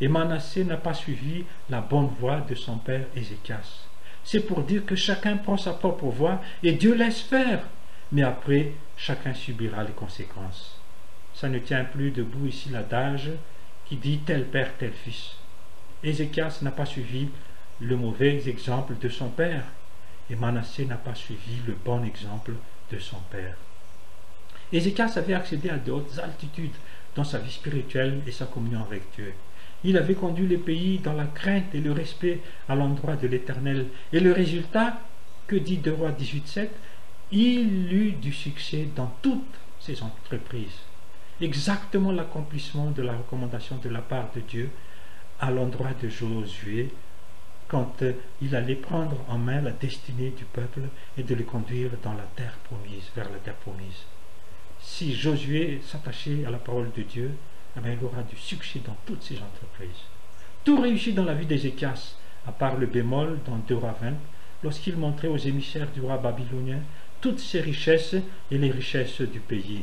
et 0.00 0.08
Manassé 0.08 0.64
n'a 0.64 0.76
pas 0.76 0.94
suivi 0.94 1.44
la 1.70 1.80
bonne 1.80 2.10
voie 2.20 2.40
de 2.40 2.54
son 2.54 2.78
père 2.78 3.06
Ézéchias. 3.14 3.86
C'est 4.24 4.40
pour 4.40 4.62
dire 4.62 4.86
que 4.86 4.96
chacun 4.96 5.36
prend 5.36 5.56
sa 5.56 5.74
propre 5.74 6.06
voie 6.06 6.40
et 6.62 6.72
Dieu 6.72 6.94
laisse 6.94 7.20
faire, 7.20 7.60
mais 8.10 8.22
après, 8.22 8.72
chacun 8.96 9.34
subira 9.34 9.84
les 9.84 9.92
conséquences. 9.92 10.80
Ça 11.34 11.48
ne 11.48 11.58
tient 11.58 11.84
plus 11.84 12.10
debout 12.10 12.46
ici 12.46 12.70
l'adage 12.70 13.30
qui 13.86 13.96
dit 13.96 14.20
tel 14.24 14.46
père, 14.46 14.72
tel 14.78 14.92
fils. 14.92 15.36
Ézéchias 16.02 16.60
n'a 16.62 16.70
pas 16.70 16.86
suivi 16.86 17.28
le 17.80 17.96
mauvais 17.96 18.48
exemple 18.48 18.94
de 19.00 19.08
son 19.08 19.28
père, 19.28 19.64
et 20.30 20.36
Manassé 20.36 20.86
n'a 20.86 20.96
pas 20.96 21.14
suivi 21.14 21.60
le 21.66 21.74
bon 21.74 22.04
exemple 22.04 22.52
de 22.90 22.98
son 22.98 23.18
père. 23.30 23.56
Ézéchias 24.72 25.12
avait 25.16 25.34
accédé 25.34 25.68
à 25.68 25.76
de 25.76 25.92
hautes 25.92 26.18
altitudes 26.22 26.74
dans 27.14 27.24
sa 27.24 27.38
vie 27.38 27.50
spirituelle 27.50 28.20
et 28.26 28.32
sa 28.32 28.46
communion 28.46 28.82
avec 28.82 29.02
Dieu. 29.14 29.34
Il 29.84 29.96
avait 29.96 30.14
conduit 30.14 30.46
le 30.46 30.58
pays 30.58 30.98
dans 30.98 31.12
la 31.12 31.26
crainte 31.26 31.74
et 31.74 31.80
le 31.80 31.92
respect 31.92 32.40
à 32.68 32.74
l'endroit 32.74 33.16
de 33.16 33.26
l'Éternel. 33.26 33.86
Et 34.12 34.20
le 34.20 34.32
résultat, 34.32 34.98
que 35.46 35.56
dit 35.56 35.76
2 35.76 35.92
Rois 35.92 36.12
18.7, 36.12 36.68
il 37.32 37.92
eut 37.92 38.12
du 38.12 38.32
succès 38.32 38.88
dans 38.96 39.12
toutes 39.22 39.42
ses 39.80 40.02
entreprises. 40.02 40.80
Exactement 41.40 42.12
l'accomplissement 42.12 42.90
de 42.90 43.02
la 43.02 43.12
recommandation 43.12 43.76
de 43.76 43.88
la 43.88 44.00
part 44.00 44.30
de 44.34 44.40
Dieu 44.40 44.70
à 45.40 45.50
l'endroit 45.50 45.90
de 46.00 46.08
Josué 46.08 46.90
quand 47.68 48.02
euh, 48.02 48.12
il 48.40 48.54
allait 48.54 48.76
prendre 48.76 49.16
en 49.28 49.38
main 49.38 49.60
la 49.60 49.72
destinée 49.72 50.30
du 50.30 50.44
peuple 50.44 50.82
et 51.18 51.22
de 51.22 51.34
le 51.34 51.44
conduire 51.44 51.90
dans 52.02 52.12
la 52.12 52.26
terre 52.36 52.56
promise, 52.64 53.10
vers 53.16 53.30
la 53.30 53.38
terre 53.38 53.56
promise. 53.56 54.04
Si 54.80 55.14
Josué 55.14 55.80
s'attachait 55.84 56.44
à 56.46 56.50
la 56.50 56.58
parole 56.58 56.90
de 56.96 57.02
Dieu, 57.02 57.32
il 57.76 58.04
aura 58.04 58.22
du 58.22 58.36
succès 58.36 58.80
dans 58.84 58.96
toutes 59.06 59.22
ses 59.22 59.36
entreprises. 59.36 60.04
Tout 60.64 60.80
réussit 60.80 61.14
dans 61.14 61.24
la 61.24 61.34
vie 61.34 61.46
d'Ézéchias, 61.46 62.16
à 62.46 62.52
part 62.52 62.76
le 62.76 62.86
bémol 62.86 63.38
dans 63.46 63.56
2 63.56 63.74
rois 63.74 63.96
20, 64.00 64.12
lorsqu'il 64.62 64.96
montrait 64.96 65.28
aux 65.28 65.36
émissaires 65.36 65.90
du 65.90 66.00
roi 66.00 66.16
babylonien 66.16 66.78
toutes 67.20 67.40
ses 67.40 67.60
richesses 67.60 68.16
et 68.50 68.58
les 68.58 68.70
richesses 68.70 69.20
du 69.20 69.40
pays, 69.40 69.82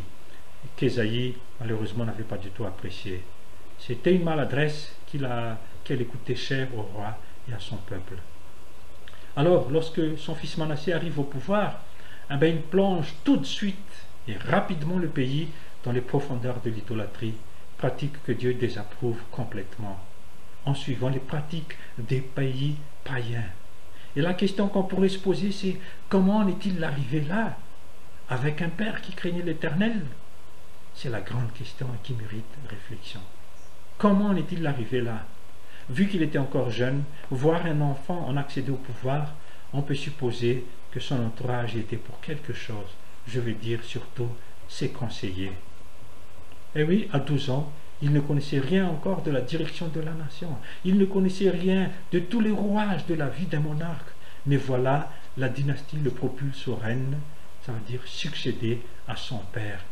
qu'Ésaïe 0.75 1.36
malheureusement 1.60 2.05
n'avait 2.05 2.24
pas 2.24 2.38
du 2.38 2.50
tout 2.50 2.65
apprécié. 2.65 3.24
C'était 3.79 4.13
une 4.15 4.24
maladresse 4.24 4.95
qu'elle 5.83 6.01
écoutait 6.01 6.36
cher 6.36 6.67
au 6.77 6.83
roi 6.83 7.17
et 7.50 7.53
à 7.53 7.60
son 7.60 7.77
peuple. 7.77 8.15
Alors, 9.36 9.69
lorsque 9.71 10.17
son 10.17 10.36
fils 10.36 10.57
Manassé 10.57 10.93
arrive 10.93 11.19
au 11.19 11.24
pouvoir, 11.24 11.79
eh 12.29 12.36
bien, 12.36 12.50
il 12.50 12.62
plonge 12.62 13.13
tout 13.24 13.38
de 13.38 13.45
suite 13.45 13.75
et 14.27 14.36
rapidement 14.38 14.98
le 14.98 15.07
pays 15.07 15.48
dans 15.83 15.91
les 15.91 16.01
profondeurs 16.01 16.62
de 16.63 16.69
l'idolâtrie, 16.69 17.33
pratique 17.81 18.21
que 18.23 18.31
Dieu 18.31 18.53
désapprouve 18.53 19.19
complètement, 19.31 20.00
en 20.65 20.75
suivant 20.75 21.09
les 21.09 21.19
pratiques 21.19 21.75
des 21.97 22.21
pays 22.21 22.75
païens. 23.03 23.50
Et 24.15 24.21
la 24.21 24.35
question 24.35 24.67
qu'on 24.67 24.83
pourrait 24.83 25.09
se 25.09 25.17
poser, 25.17 25.51
c'est 25.51 25.79
comment 26.07 26.47
est-il 26.47 26.83
arrivé 26.83 27.21
là, 27.21 27.57
avec 28.29 28.61
un 28.61 28.69
père 28.69 29.01
qui 29.01 29.13
craignait 29.13 29.41
l'Éternel? 29.41 30.05
C'est 30.93 31.09
la 31.09 31.21
grande 31.21 31.51
question 31.53 31.88
qui 32.03 32.13
mérite 32.13 32.53
réflexion. 32.69 33.21
Comment 33.97 34.35
est-il 34.35 34.67
arrivé 34.67 35.01
là? 35.01 35.25
Vu 35.89 36.07
qu'il 36.07 36.21
était 36.21 36.38
encore 36.38 36.69
jeune, 36.69 37.03
voir 37.31 37.65
un 37.65 37.81
enfant 37.81 38.27
en 38.27 38.38
accéder 38.38 38.71
au 38.71 38.75
pouvoir, 38.75 39.33
on 39.73 39.81
peut 39.81 39.95
supposer 39.95 40.65
que 40.91 41.00
son 41.00 41.19
entourage 41.25 41.75
était 41.75 41.97
pour 41.97 42.19
quelque 42.21 42.53
chose, 42.53 42.91
je 43.27 43.39
veux 43.39 43.53
dire 43.53 43.83
surtout 43.83 44.29
ses 44.67 44.89
conseillers. 44.89 45.53
Et 46.75 46.84
oui, 46.84 47.08
à 47.12 47.20
12 47.20 47.50
ans, 47.50 47.72
il 48.01 48.12
ne 48.12 48.20
connaissait 48.20 48.60
rien 48.60 48.88
encore 48.88 49.22
de 49.22 49.32
la 49.32 49.42
direction 49.42 49.88
de 49.88 50.00
la 50.00 50.13
nation. 50.13 50.50
Il 50.86 50.98
ne 50.98 51.06
connaissait 51.06 51.50
rien 51.50 51.90
de 52.12 52.20
tous 52.20 52.40
les 52.40 52.51
rouages 52.51 53.06
de 53.06 53.13
la 53.13 53.28
vie 53.28 53.46
d'un 53.46 53.60
monarque. 53.60 54.10
Mais 54.46 54.58
voilà, 54.58 55.12
la 55.38 55.50
dynastie 55.50 55.98
le 55.98 56.10
propulse 56.10 56.68
au 56.68 56.75
règne 56.75 57.16
ça 57.66 57.72
veut 57.72 57.80
dire 57.82 58.01
succéder 58.06 58.82
à 59.08 59.16
son 59.16 59.38
père. 59.38 59.84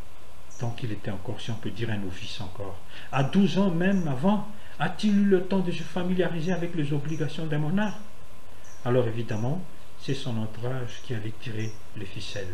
Donc 0.60 0.84
il 0.84 0.92
était 0.92 1.12
encore, 1.12 1.40
si 1.40 1.52
on 1.52 1.56
peut 1.56 1.70
dire, 1.70 1.90
un 1.90 1.98
novice 1.98 2.42
encore. 2.42 2.78
À 3.12 3.24
12 3.24 3.60
ans 3.60 3.72
même 3.72 4.08
avant, 4.08 4.48
a-t-il 4.80 5.18
eu 5.18 5.26
le 5.26 5.44
temps 5.44 5.60
de 5.60 5.72
se 5.72 5.84
familiariser 5.84 6.52
avec 6.52 6.76
les 6.76 6.92
obligations 6.94 7.46
d'un 7.46 7.60
monarque 7.60 8.00
Alors 8.86 9.08
évidemment, 9.08 9.62
c'est 10.00 10.14
son 10.14 10.38
entourage 10.38 11.02
qui 11.04 11.14
avait 11.14 11.34
tiré 11.40 11.72
les 11.96 12.06
ficelles. 12.06 12.48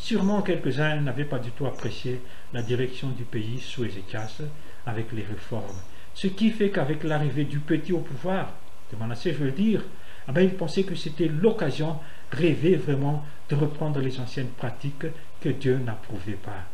Sûrement 0.00 0.40
quelques-uns 0.40 0.96
n'avaient 1.02 1.26
pas 1.26 1.38
du 1.38 1.50
tout 1.50 1.66
apprécié 1.66 2.22
la 2.54 2.62
direction 2.62 3.10
du 3.10 3.24
pays 3.24 3.60
sous 3.60 3.84
Ézéchias 3.84 4.40
avec 4.86 5.12
les 5.12 5.22
réformes. 5.22 5.76
Ce 6.14 6.26
qui 6.26 6.50
fait 6.50 6.70
qu'avec 6.70 7.04
l'arrivée 7.04 7.44
du 7.44 7.60
petit 7.60 7.92
au 7.92 7.98
pouvoir, 7.98 8.54
de 8.90 8.96
Manassé 8.96 9.34
je 9.34 9.44
veux 9.44 9.50
dire, 9.50 9.84
ah 10.26 10.32
ben, 10.32 10.40
il 10.40 10.54
pensait 10.54 10.84
que 10.84 10.94
c'était 10.94 11.28
l'occasion 11.28 11.98
rêvée 12.32 12.76
vraiment 12.76 13.26
de 13.50 13.56
reprendre 13.56 14.00
les 14.00 14.18
anciennes 14.18 14.48
pratiques 14.48 15.06
que 15.42 15.50
Dieu 15.50 15.76
n'approuvait 15.76 16.32
pas. 16.32 16.64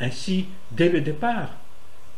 Ainsi, 0.00 0.48
dès 0.72 0.88
le 0.88 1.02
départ, 1.02 1.50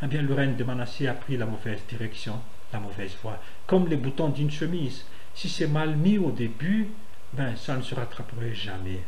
eh 0.02 0.06
le 0.06 0.34
règne 0.34 0.56
de 0.56 0.64
Manassé 0.64 1.08
a 1.08 1.14
pris 1.14 1.36
la 1.36 1.44
mauvaise 1.44 1.80
direction, 1.90 2.40
la 2.72 2.80
mauvaise 2.80 3.14
voie, 3.22 3.38
comme 3.66 3.86
les 3.86 3.96
boutons 3.96 4.30
d'une 4.30 4.50
chemise. 4.50 5.04
Si 5.34 5.50
c'est 5.50 5.68
mal 5.68 5.94
mis 5.94 6.16
au 6.16 6.30
début, 6.30 6.88
ben, 7.34 7.54
ça 7.54 7.76
ne 7.76 7.82
se 7.82 7.94
rattraperait 7.94 8.54
jamais. 8.54 9.02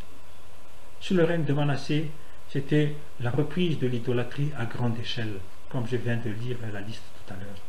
Sous 1.01 1.15
le 1.15 1.25
règne 1.25 1.45
de 1.45 1.53
Manassé, 1.53 2.11
c'était 2.51 2.95
la 3.21 3.31
reprise 3.31 3.79
de 3.79 3.87
l'idolâtrie 3.87 4.51
à 4.59 4.65
grande 4.65 4.99
échelle, 4.99 5.35
comme 5.71 5.87
je 5.87 5.97
viens 5.97 6.17
de 6.17 6.31
lire 6.31 6.57
la 6.73 6.81
liste 6.81 7.03
tout 7.27 7.33
à 7.33 7.37
l'heure. 7.37 7.63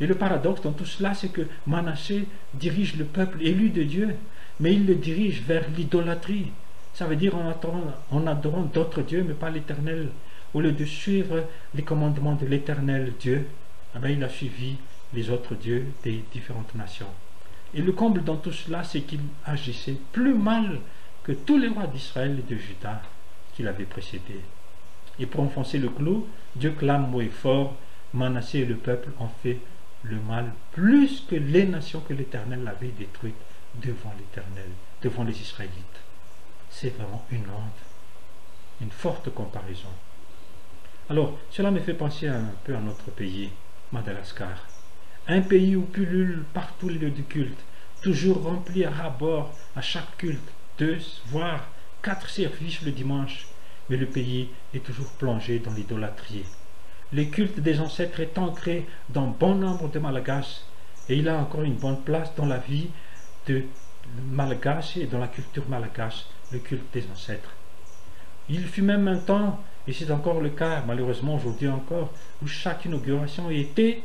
Et 0.00 0.06
le 0.06 0.16
paradoxe 0.16 0.62
dans 0.62 0.72
tout 0.72 0.86
cela, 0.86 1.14
c'est 1.14 1.28
que 1.28 1.46
Manassé 1.66 2.26
dirige 2.54 2.96
le 2.96 3.04
peuple 3.04 3.42
élu 3.42 3.70
de 3.70 3.84
Dieu, 3.84 4.16
mais 4.58 4.74
il 4.74 4.86
le 4.86 4.96
dirige 4.96 5.42
vers 5.42 5.64
l'idolâtrie. 5.76 6.50
Ça 6.92 7.06
veut 7.06 7.16
dire 7.16 7.34
en 7.36 8.26
adorant, 8.26 8.62
d'autres 8.62 9.02
dieux, 9.02 9.24
mais 9.26 9.34
pas 9.34 9.50
l'éternel. 9.50 10.08
Au 10.52 10.60
lieu 10.60 10.72
de 10.72 10.84
suivre 10.84 11.44
les 11.74 11.82
commandements 11.82 12.34
de 12.34 12.46
l'éternel 12.46 13.12
Dieu, 13.18 13.46
eh 13.94 13.98
bien, 13.98 14.10
il 14.10 14.24
a 14.24 14.28
suivi 14.28 14.76
les 15.12 15.30
autres 15.30 15.54
dieux 15.54 15.86
des 16.02 16.24
différentes 16.32 16.74
nations. 16.74 17.08
Et 17.74 17.82
le 17.82 17.92
comble 17.92 18.22
dans 18.22 18.36
tout 18.36 18.52
cela, 18.52 18.84
c'est 18.84 19.00
qu'il 19.00 19.20
agissait 19.44 19.96
plus 20.12 20.34
mal 20.34 20.78
que 21.24 21.32
tous 21.32 21.58
les 21.58 21.68
rois 21.68 21.86
d'Israël 21.86 22.38
et 22.38 22.54
de 22.54 22.58
Juda 22.58 23.02
qu'il 23.54 23.66
avait 23.66 23.84
précédés. 23.84 24.42
Et 25.18 25.26
pour 25.26 25.40
enfoncer 25.40 25.78
le 25.78 25.88
clou, 25.88 26.26
Dieu 26.54 26.72
clame 26.72 27.14
haut 27.14 27.20
et 27.20 27.28
fort, 27.28 27.74
Manassé 28.12 28.60
et 28.60 28.66
le 28.66 28.76
peuple 28.76 29.10
ont 29.18 29.30
fait 29.42 29.58
le 30.04 30.20
mal 30.20 30.52
plus 30.72 31.24
que 31.28 31.34
les 31.34 31.64
nations 31.64 32.00
que 32.00 32.12
l'Éternel 32.12 32.66
avait 32.68 32.88
détruites 32.88 33.34
devant 33.76 34.12
l'Éternel, 34.18 34.70
devant 35.02 35.24
les 35.24 35.40
Israélites. 35.40 35.74
C'est 36.70 36.94
vraiment 36.96 37.24
une 37.30 37.42
honte, 37.42 37.82
une 38.80 38.90
forte 38.90 39.30
comparaison. 39.30 39.88
Alors, 41.08 41.38
cela 41.50 41.70
me 41.70 41.80
fait 41.80 41.94
penser 41.94 42.28
un 42.28 42.52
peu 42.64 42.76
à 42.76 42.80
notre 42.80 43.10
pays, 43.10 43.50
Madagascar. 43.92 44.66
Un 45.26 45.40
pays 45.40 45.74
où 45.74 45.82
pullulent 45.82 46.44
partout 46.52 46.88
les 46.88 46.98
lieux 46.98 47.10
de 47.10 47.22
culte, 47.22 47.60
toujours 48.02 48.42
remplis 48.42 48.84
à 48.84 48.90
rabord 48.90 49.52
à 49.74 49.80
chaque 49.80 50.16
culte, 50.18 50.50
deux, 50.78 50.98
voire 51.26 51.68
quatre 52.02 52.28
services 52.28 52.82
le 52.82 52.90
dimanche, 52.90 53.46
mais 53.88 53.96
le 53.96 54.06
pays 54.06 54.48
est 54.74 54.84
toujours 54.84 55.10
plongé 55.12 55.58
dans 55.58 55.72
l'idolâtrie. 55.72 56.44
Le 57.12 57.24
culte 57.24 57.60
des 57.60 57.80
ancêtres 57.80 58.20
est 58.20 58.38
ancré 58.38 58.86
dans 59.08 59.26
bon 59.26 59.54
nombre 59.54 59.88
de 59.88 59.98
Malagas 59.98 60.64
et 61.08 61.16
il 61.16 61.28
a 61.28 61.38
encore 61.38 61.62
une 61.62 61.76
bonne 61.76 62.00
place 62.00 62.34
dans 62.34 62.46
la 62.46 62.58
vie 62.58 62.88
de 63.46 63.64
Malagas 64.30 64.94
et 64.96 65.06
dans 65.06 65.18
la 65.18 65.28
culture 65.28 65.68
malgache, 65.68 66.26
le 66.50 66.58
culte 66.58 66.92
des 66.92 67.04
ancêtres. 67.12 67.50
Il 68.48 68.66
fut 68.66 68.82
même 68.82 69.08
un 69.08 69.18
temps, 69.18 69.62
et 69.86 69.92
c'est 69.92 70.10
encore 70.10 70.40
le 70.40 70.50
cas 70.50 70.82
malheureusement 70.86 71.36
aujourd'hui 71.36 71.68
encore, 71.68 72.12
où 72.42 72.46
chaque 72.46 72.84
inauguration 72.84 73.50
était 73.50 74.02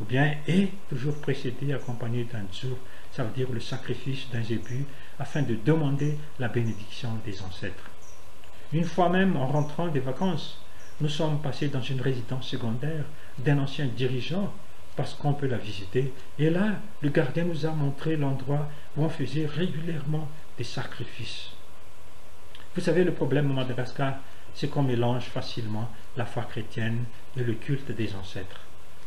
ou 0.00 0.04
bien 0.04 0.34
est 0.46 0.68
toujours 0.88 1.16
précédée, 1.20 1.72
accompagnée 1.72 2.24
d'un 2.24 2.44
tour, 2.44 2.76
ça 3.16 3.24
veut 3.24 3.32
dire 3.32 3.50
le 3.50 3.60
sacrifice 3.60 4.28
d'un 4.30 4.42
zébu, 4.42 4.84
afin 5.18 5.40
de 5.40 5.54
demander 5.54 6.18
la 6.38 6.48
bénédiction 6.48 7.08
des 7.24 7.40
ancêtres. 7.40 7.90
Une 8.74 8.84
fois 8.84 9.08
même, 9.08 9.38
en 9.38 9.46
rentrant 9.46 9.88
des 9.88 10.00
vacances, 10.00 10.60
nous 11.00 11.08
sommes 11.08 11.40
passés 11.40 11.68
dans 11.68 11.80
une 11.80 12.02
résidence 12.02 12.46
secondaire 12.46 13.04
d'un 13.38 13.58
ancien 13.58 13.86
dirigeant 13.86 14.52
parce 14.96 15.14
qu'on 15.14 15.32
peut 15.32 15.46
la 15.46 15.56
visiter. 15.56 16.12
Et 16.38 16.50
là, 16.50 16.72
le 17.00 17.08
gardien 17.08 17.44
nous 17.44 17.64
a 17.64 17.70
montré 17.70 18.16
l'endroit 18.16 18.68
où 18.96 19.04
on 19.04 19.08
faisait 19.08 19.46
régulièrement 19.46 20.28
des 20.58 20.64
sacrifices. 20.64 21.52
Vous 22.74 22.82
savez, 22.82 23.02
le 23.02 23.12
problème 23.14 23.50
au 23.50 23.54
Madagascar, 23.54 24.16
c'est 24.54 24.68
qu'on 24.68 24.82
mélange 24.82 25.24
facilement 25.24 25.88
la 26.18 26.26
foi 26.26 26.42
chrétienne 26.42 27.04
et 27.34 27.44
le 27.44 27.54
culte 27.54 27.92
des 27.92 28.14
ancêtres. 28.14 28.60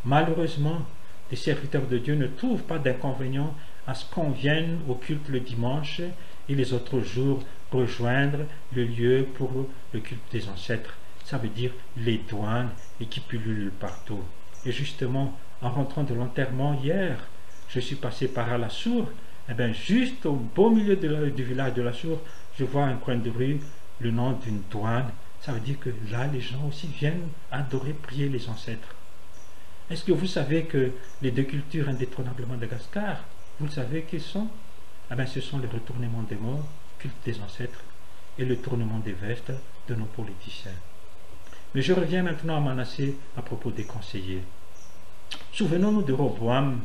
Malheureusement, 0.04 0.82
les 1.30 1.38
serviteurs 1.38 1.86
de 1.86 2.00
Dieu 2.00 2.16
ne 2.16 2.26
trouvent 2.26 2.64
pas 2.64 2.80
d'inconvénient 2.80 3.54
à 3.90 3.96
ce 3.96 4.06
qu'on 4.06 4.30
vienne 4.30 4.82
au 4.88 4.94
culte 4.94 5.30
le 5.30 5.40
dimanche 5.40 6.00
et 6.48 6.54
les 6.54 6.74
autres 6.74 7.00
jours 7.00 7.44
rejoindre 7.72 8.46
le 8.76 8.84
lieu 8.84 9.28
pour 9.34 9.52
le 9.94 10.00
culte 10.00 10.32
des 10.32 10.48
ancêtres. 10.48 10.96
Ça 11.26 11.40
veut 11.40 11.50
dire 11.50 11.72
les 11.98 12.20
douanes 12.30 12.70
et 13.02 13.08
qui 13.08 13.20
pullulent 13.20 13.72
partout. 13.72 14.24
Et 14.64 14.72
justement, 14.72 15.36
en 15.64 15.72
rentrant 15.72 16.04
de 16.04 16.14
l'enterrement 16.14 16.76
hier, 16.76 17.18
je 17.68 17.80
suis 17.80 17.96
passé 17.96 18.28
par 18.28 18.54
à 18.54 18.60
la 18.60 18.70
eh 19.50 19.54
bien 19.56 19.74
juste 19.74 20.28
au 20.28 20.34
beau 20.34 20.70
milieu 20.70 20.96
du 20.96 21.44
village 21.44 21.74
de 21.74 21.82
la 21.82 21.94
Sour, 21.94 22.20
je 22.60 22.66
vois 22.66 22.86
un 22.86 22.98
coin 22.98 23.16
de 23.16 23.32
rue 23.32 23.60
le 24.00 24.12
nom 24.12 24.34
d'une 24.34 24.62
douane. 24.70 25.10
Ça 25.42 25.52
veut 25.52 25.62
dire 25.62 25.80
que 25.80 25.90
là, 26.12 26.28
les 26.32 26.42
gens 26.42 26.64
aussi 26.68 26.86
viennent 26.86 27.30
adorer, 27.52 27.94
prier 27.94 28.30
les 28.30 28.50
ancêtres. 28.50 28.94
Est-ce 29.90 30.04
que 30.04 30.12
vous 30.12 30.28
savez 30.28 30.66
que 30.66 30.92
les 31.24 31.32
deux 31.32 31.44
cultures 31.44 31.90
indétrônablement 31.90 32.54
de 32.54 32.60
Madagascar, 32.60 33.24
vous 33.60 33.70
savez 33.70 34.04
qu'ils 34.04 34.22
sont? 34.22 34.48
Eh 35.12 35.16
bien, 35.16 35.26
Ce 35.26 35.42
sont 35.42 35.58
le 35.58 35.68
retournement 35.68 36.24
des 36.24 36.36
morts, 36.36 36.68
culte 36.98 37.16
des 37.26 37.40
ancêtres, 37.42 37.82
et 38.38 38.46
le 38.46 38.58
tournement 38.58 39.00
des 39.00 39.14
vestes 39.14 39.52
de 39.88 39.96
nos 39.96 40.06
politiciens. 40.06 40.72
Mais 41.76 41.82
je 41.82 41.94
reviens 41.94 42.24
maintenant 42.24 42.58
à 42.58 42.60
Manassé 42.60 43.18
à 43.38 43.42
propos 43.42 43.72
des 43.72 43.84
conseillers. 43.84 44.44
Souvenons-nous 45.52 46.04
de 46.04 46.14
Roboam, 46.14 46.80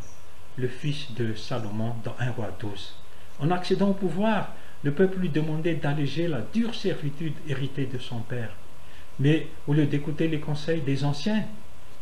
le 0.57 0.69
fils 0.69 1.13
de 1.13 1.35
Salomon, 1.35 1.95
dans 2.05 2.15
un 2.19 2.31
roi 2.33 2.51
12. 2.61 2.95
En 3.41 3.51
accédant 3.51 3.91
au 3.91 3.95
pouvoir, 3.95 4.53
le 4.83 4.93
peuple 4.93 5.19
lui 5.19 5.31
demandait 5.31 5.75
d'alléger 5.75 6.29
la 6.29 6.41
dure 6.41 6.75
servitude 6.75 7.35
héritée 7.49 7.87
de 7.87 7.99
son 7.99 8.21
père. 8.21 8.51
Mais 9.19 9.49
au 9.67 9.75
lieu 9.75 9.87
d'écouter 9.87 10.29
les 10.29 10.41
conseils 10.41 10.81
des 10.81 11.05
anciens, 11.05 11.45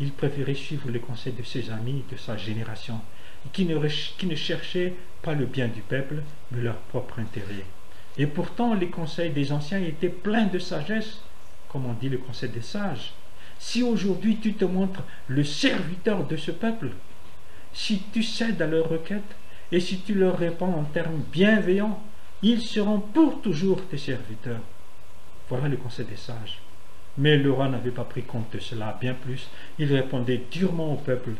il 0.00 0.12
préférait 0.12 0.54
suivre 0.54 0.90
les 0.90 0.98
conseils 0.98 1.34
de 1.34 1.42
ses 1.42 1.70
amis 1.70 2.04
de 2.10 2.16
sa 2.16 2.36
génération, 2.36 3.00
qui 3.52 3.64
ne, 3.64 4.34
cherchaient 4.34 4.94
pas 5.22 5.34
le 5.34 5.46
bien 5.46 5.68
du 5.68 5.80
peuple, 5.80 6.22
mais 6.50 6.62
leur 6.62 6.76
propre 6.76 7.18
intérêt. 7.18 7.64
Et 8.18 8.26
pourtant, 8.26 8.74
les 8.74 8.88
conseils 8.88 9.30
des 9.30 9.52
anciens 9.52 9.80
étaient 9.80 10.08
pleins 10.08 10.46
de 10.46 10.58
sagesse, 10.58 11.22
comme 11.68 11.86
on 11.86 11.94
dit 11.94 12.08
le 12.08 12.18
conseil 12.18 12.50
des 12.50 12.62
sages. 12.62 13.12
Si 13.58 13.82
aujourd'hui 13.82 14.38
tu 14.42 14.54
te 14.54 14.64
montres 14.64 15.02
le 15.28 15.44
serviteur 15.44 16.26
de 16.26 16.36
ce 16.36 16.50
peuple, 16.50 16.90
si 17.72 18.02
tu 18.12 18.22
cèdes 18.22 18.60
à 18.60 18.66
leurs 18.66 18.88
requêtes, 18.88 19.36
et 19.70 19.80
si 19.80 20.00
tu 20.00 20.14
leur 20.14 20.38
réponds 20.38 20.74
en 20.74 20.84
termes 20.84 21.22
bienveillants, 21.32 22.02
ils 22.42 22.60
seront 22.60 23.00
pour 23.00 23.40
toujours 23.40 23.86
tes 23.86 23.96
serviteurs. 23.96 24.60
Voilà 25.48 25.68
le 25.68 25.78
conseil 25.78 26.04
des 26.04 26.16
sages. 26.16 26.60
Mais 27.16 27.36
le 27.36 27.52
roi 27.52 27.68
n'avait 27.68 27.90
pas 27.90 28.04
pris 28.04 28.22
compte 28.22 28.52
de 28.52 28.58
cela, 28.58 28.96
bien 29.00 29.14
plus, 29.14 29.48
il 29.78 29.94
répondait 29.94 30.42
durement 30.50 30.92
au 30.92 30.96
peuple, 30.96 31.32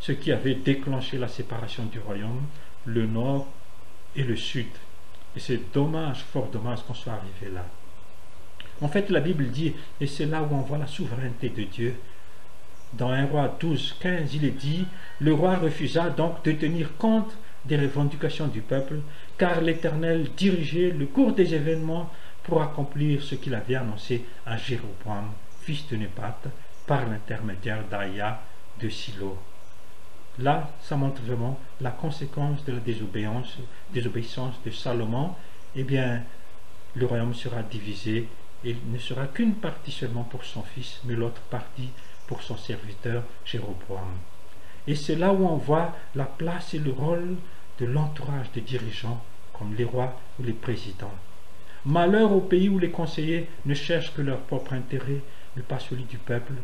ce 0.00 0.12
qui 0.12 0.32
avait 0.32 0.54
déclenché 0.54 1.18
la 1.18 1.28
séparation 1.28 1.84
du 1.84 1.98
royaume, 2.00 2.42
le 2.86 3.06
nord 3.06 3.46
et 4.16 4.24
le 4.24 4.36
sud. 4.36 4.66
Et 5.36 5.40
c'est 5.40 5.72
dommage, 5.72 6.24
fort 6.32 6.48
dommage 6.48 6.82
qu'on 6.82 6.94
soit 6.94 7.12
arrivé 7.12 7.54
là. 7.54 7.64
En 8.80 8.88
fait, 8.88 9.10
la 9.10 9.20
Bible 9.20 9.48
dit, 9.48 9.74
et 10.00 10.06
c'est 10.06 10.26
là 10.26 10.42
où 10.42 10.54
on 10.54 10.62
voit 10.62 10.78
la 10.78 10.86
souveraineté 10.86 11.50
de 11.50 11.62
Dieu, 11.64 11.94
dans 12.94 13.10
un 13.10 13.26
roi 13.26 13.56
12, 13.60 13.96
15, 14.00 14.34
il 14.34 14.44
est 14.44 14.50
dit, 14.50 14.86
le 15.20 15.34
roi 15.34 15.56
refusa 15.56 16.10
donc 16.10 16.42
de 16.44 16.52
tenir 16.52 16.96
compte 16.96 17.36
des 17.66 17.76
revendications 17.76 18.48
du 18.48 18.62
peuple, 18.62 19.00
car 19.38 19.60
l'Éternel 19.60 20.28
dirigeait 20.36 20.90
le 20.90 21.06
cours 21.06 21.32
des 21.32 21.54
événements 21.54 22.10
pour 22.42 22.62
accomplir 22.62 23.22
ce 23.22 23.34
qu'il 23.34 23.54
avait 23.54 23.74
annoncé 23.74 24.24
à 24.46 24.56
Jéroboam, 24.56 25.30
fils 25.60 25.86
de 25.88 25.96
Nébat, 25.96 26.40
par 26.86 27.06
l'intermédiaire 27.06 27.84
d'Aïa 27.88 28.40
de 28.80 28.88
Silo. 28.88 29.38
Là, 30.40 30.70
ça 30.80 30.96
montre 30.96 31.20
vraiment 31.22 31.58
la 31.82 31.90
conséquence 31.90 32.64
de 32.64 32.72
la 32.72 32.80
désobéissance, 32.80 34.54
de 34.64 34.70
Salomon. 34.70 35.34
Eh 35.76 35.84
bien, 35.84 36.22
le 36.94 37.06
royaume 37.06 37.34
sera 37.34 37.62
divisé 37.62 38.26
et 38.64 38.70
il 38.70 38.92
ne 38.92 38.98
sera 38.98 39.26
qu'une 39.26 39.54
partie 39.54 39.92
seulement 39.92 40.24
pour 40.24 40.44
son 40.44 40.62
fils, 40.62 41.00
mais 41.04 41.14
l'autre 41.14 41.42
partie 41.42 41.90
pour 42.26 42.42
son 42.42 42.56
serviteur 42.56 43.22
Jéroboam. 43.44 44.16
Et 44.86 44.94
c'est 44.94 45.16
là 45.16 45.32
où 45.32 45.46
on 45.46 45.56
voit 45.56 45.94
la 46.14 46.24
place 46.24 46.72
et 46.72 46.78
le 46.78 46.92
rôle 46.92 47.36
de 47.78 47.86
l'entourage 47.86 48.50
des 48.52 48.62
dirigeants, 48.62 49.22
comme 49.52 49.74
les 49.74 49.84
rois 49.84 50.18
ou 50.38 50.44
les 50.44 50.54
présidents. 50.54 51.14
Malheur 51.84 52.32
au 52.32 52.40
pays 52.40 52.68
où 52.68 52.78
les 52.78 52.90
conseillers 52.90 53.48
ne 53.66 53.74
cherchent 53.74 54.14
que 54.14 54.22
leur 54.22 54.40
propre 54.40 54.72
intérêt, 54.72 55.20
mais 55.56 55.62
pas 55.62 55.78
celui 55.78 56.04
du 56.04 56.18
peuple. 56.18 56.54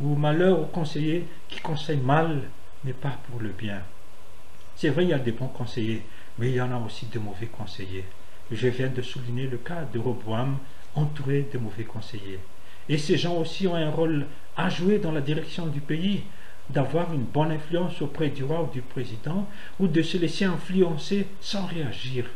Ou 0.00 0.14
malheur 0.14 0.60
aux 0.60 0.66
conseillers 0.66 1.26
qui 1.48 1.60
conseillent 1.60 1.98
mal, 1.98 2.42
mais 2.84 2.92
pas 2.92 3.18
pour 3.28 3.40
le 3.40 3.50
bien. 3.50 3.82
C'est 4.76 4.90
vrai, 4.90 5.04
il 5.04 5.10
y 5.10 5.14
a 5.14 5.18
des 5.18 5.32
bons 5.32 5.48
conseillers, 5.48 6.04
mais 6.38 6.50
il 6.50 6.56
y 6.56 6.60
en 6.60 6.72
a 6.72 6.78
aussi 6.78 7.06
de 7.06 7.18
mauvais 7.18 7.46
conseillers. 7.46 8.04
Je 8.50 8.68
viens 8.68 8.88
de 8.88 9.02
souligner 9.02 9.46
le 9.46 9.58
cas 9.58 9.84
de 9.92 9.98
Roboam, 9.98 10.58
entouré 10.94 11.48
de 11.52 11.58
mauvais 11.58 11.84
conseillers. 11.84 12.40
Et 12.88 12.96
ces 12.96 13.18
gens 13.18 13.36
aussi 13.36 13.66
ont 13.66 13.74
un 13.74 13.90
rôle 13.90 14.26
à 14.56 14.70
jouer 14.70 14.98
dans 14.98 15.12
la 15.12 15.20
direction 15.20 15.66
du 15.66 15.80
pays, 15.80 16.22
d'avoir 16.70 17.12
une 17.12 17.24
bonne 17.24 17.52
influence 17.52 18.00
auprès 18.02 18.28
du 18.28 18.44
roi 18.44 18.62
ou 18.62 18.72
du 18.72 18.82
président, 18.82 19.48
ou 19.78 19.88
de 19.88 20.02
se 20.02 20.16
laisser 20.16 20.44
influencer 20.44 21.26
sans 21.40 21.66
réagir. 21.66 22.26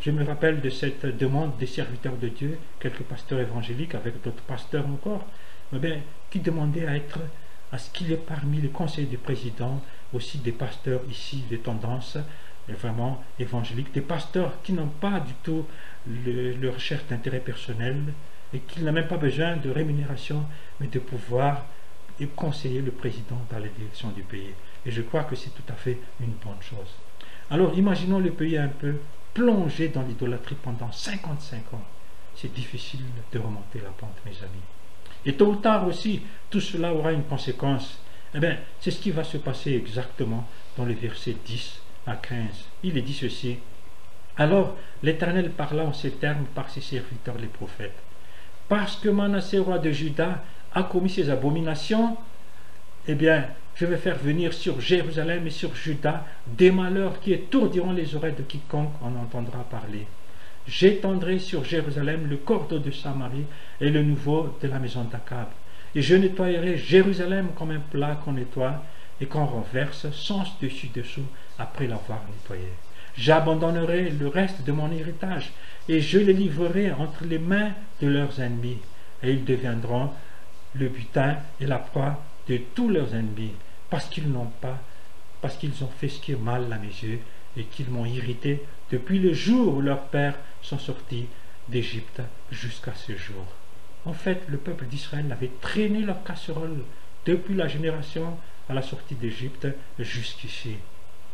Je 0.00 0.10
me 0.10 0.24
rappelle 0.24 0.60
de 0.60 0.70
cette 0.70 1.06
demande 1.16 1.56
des 1.58 1.66
serviteurs 1.66 2.16
de 2.16 2.28
Dieu, 2.28 2.58
quelques 2.80 3.02
pasteurs 3.02 3.38
évangéliques 3.38 3.94
avec 3.94 4.20
d'autres 4.22 4.42
pasteurs 4.42 4.86
encore, 4.86 5.24
mais 5.70 5.78
bien, 5.78 6.00
qui 6.30 6.40
demandaient 6.40 6.86
à 6.86 6.96
être, 6.96 7.20
à 7.72 7.78
ce 7.78 7.90
qu'il 7.90 8.10
y 8.10 8.12
ait 8.12 8.16
parmi 8.16 8.60
les 8.60 8.68
conseillers 8.68 9.08
du 9.08 9.18
président 9.18 9.80
aussi 10.12 10.38
des 10.38 10.52
pasteurs 10.52 11.00
ici 11.10 11.42
de 11.50 11.56
tendance 11.56 12.18
vraiment 12.68 13.22
évangélique, 13.38 13.92
des 13.92 14.02
pasteurs 14.02 14.62
qui 14.62 14.72
n'ont 14.72 14.86
pas 14.86 15.18
du 15.20 15.32
tout 15.42 15.66
leur 16.06 16.74
recherche 16.74 17.06
d'intérêt 17.08 17.40
personnel 17.40 18.00
et 18.54 18.60
qui 18.60 18.82
n'ont 18.82 18.92
même 18.92 19.08
pas 19.08 19.16
besoin 19.16 19.56
de 19.56 19.70
rémunération, 19.70 20.44
mais 20.80 20.86
de 20.86 20.98
pouvoir 20.98 21.64
conseiller 22.36 22.82
le 22.82 22.92
président 22.92 23.40
dans 23.50 23.58
la 23.58 23.68
direction 23.68 24.10
du 24.10 24.22
pays. 24.22 24.54
Et 24.86 24.90
je 24.90 25.02
crois 25.02 25.24
que 25.24 25.34
c'est 25.34 25.50
tout 25.50 25.72
à 25.72 25.74
fait 25.74 25.98
une 26.20 26.34
bonne 26.44 26.60
chose. 26.60 26.94
Alors 27.50 27.76
imaginons 27.76 28.18
le 28.18 28.30
pays 28.30 28.56
un 28.56 28.68
peu 28.68 28.96
plongé 29.34 29.88
dans 29.88 30.02
l'idolâtrie 30.02 30.56
pendant 30.62 30.92
55 30.92 31.74
ans. 31.74 31.84
C'est 32.36 32.52
difficile 32.52 33.00
de 33.32 33.38
remonter 33.38 33.80
la 33.80 33.90
pente, 33.90 34.16
mes 34.24 34.38
amis. 34.42 34.81
Et 35.24 35.34
tôt 35.34 35.52
ou 35.52 35.56
tard 35.56 35.86
aussi, 35.86 36.22
tout 36.50 36.60
cela 36.60 36.92
aura 36.92 37.12
une 37.12 37.24
conséquence. 37.24 37.98
Eh 38.34 38.40
bien, 38.40 38.56
c'est 38.80 38.90
ce 38.90 39.00
qui 39.00 39.10
va 39.10 39.24
se 39.24 39.36
passer 39.36 39.74
exactement 39.74 40.46
dans 40.76 40.84
les 40.84 40.94
versets 40.94 41.36
10 41.44 41.80
à 42.06 42.16
15. 42.16 42.38
Il 42.82 42.96
est 42.96 43.02
dit 43.02 43.14
ceci. 43.14 43.58
Alors 44.36 44.76
l'Éternel 45.02 45.50
parla 45.50 45.84
en 45.84 45.92
ces 45.92 46.12
termes 46.12 46.46
par 46.54 46.70
ses 46.70 46.80
serviteurs 46.80 47.38
les 47.38 47.46
prophètes. 47.46 47.98
Parce 48.68 48.96
que 48.96 49.10
Manassé, 49.10 49.58
roi 49.58 49.78
de 49.78 49.90
Juda, 49.90 50.42
a 50.74 50.82
commis 50.84 51.10
ces 51.10 51.28
abominations, 51.28 52.16
eh 53.06 53.14
bien, 53.14 53.46
je 53.74 53.84
vais 53.84 53.98
faire 53.98 54.16
venir 54.16 54.52
sur 54.52 54.80
Jérusalem 54.80 55.46
et 55.46 55.50
sur 55.50 55.74
Juda 55.74 56.24
des 56.46 56.70
malheurs 56.70 57.20
qui 57.20 57.32
étourdiront 57.32 57.92
les 57.92 58.14
oreilles 58.14 58.34
de 58.34 58.42
quiconque 58.42 58.94
en 59.02 59.14
entendra 59.16 59.64
parler. 59.64 60.06
J'étendrai 60.66 61.38
sur 61.38 61.64
Jérusalem 61.64 62.28
le 62.28 62.36
cordeau 62.36 62.78
de 62.78 62.90
Samarie 62.90 63.46
et 63.80 63.90
le 63.90 64.02
nouveau 64.02 64.56
de 64.62 64.68
la 64.68 64.78
maison 64.78 65.04
d'Akab. 65.04 65.48
Et 65.94 66.02
je 66.02 66.14
nettoyerai 66.14 66.78
Jérusalem 66.78 67.48
comme 67.56 67.72
un 67.72 67.80
plat 67.80 68.20
qu'on 68.24 68.32
nettoie 68.32 68.82
et 69.20 69.26
qu'on 69.26 69.44
renverse 69.44 70.10
sens 70.12 70.58
dessus 70.60 70.88
dessous 70.94 71.26
après 71.58 71.86
l'avoir 71.86 72.20
nettoyé. 72.28 72.68
J'abandonnerai 73.16 74.10
le 74.10 74.28
reste 74.28 74.64
de 74.64 74.72
mon 74.72 74.90
héritage 74.90 75.52
et 75.88 76.00
je 76.00 76.18
les 76.18 76.32
livrerai 76.32 76.92
entre 76.92 77.24
les 77.24 77.38
mains 77.38 77.72
de 78.00 78.06
leurs 78.06 78.40
ennemis 78.40 78.78
et 79.22 79.32
ils 79.32 79.44
deviendront 79.44 80.10
le 80.74 80.88
butin 80.88 81.36
et 81.60 81.66
la 81.66 81.78
proie 81.78 82.22
de 82.48 82.58
tous 82.74 82.88
leurs 82.88 83.14
ennemis 83.14 83.52
parce 83.90 84.06
qu'ils 84.06 84.30
n'ont 84.30 84.50
pas, 84.60 84.78
parce 85.42 85.56
qu'ils 85.56 85.84
ont 85.84 85.90
fait 85.98 86.08
ce 86.08 86.20
qui 86.20 86.32
est 86.32 86.42
mal 86.42 86.72
à 86.72 86.78
mes 86.78 86.86
yeux 86.86 87.20
et 87.56 87.64
qu'ils 87.64 87.90
m'ont 87.90 88.06
irrité 88.06 88.62
depuis 88.92 89.18
le 89.18 89.32
jour 89.32 89.76
où 89.76 89.80
leurs 89.80 90.04
pères 90.08 90.38
sont 90.60 90.78
sortis 90.78 91.26
d'Égypte 91.68 92.20
jusqu'à 92.50 92.94
ce 92.94 93.16
jour. 93.16 93.46
En 94.04 94.12
fait, 94.12 94.42
le 94.48 94.58
peuple 94.58 94.84
d'Israël 94.84 95.32
avait 95.32 95.50
traîné 95.60 96.00
leur 96.00 96.22
casserole 96.22 96.82
depuis 97.24 97.54
la 97.54 97.68
génération 97.68 98.36
à 98.68 98.74
la 98.74 98.82
sortie 98.82 99.14
d'Égypte 99.14 99.66
jusqu'ici. 99.98 100.76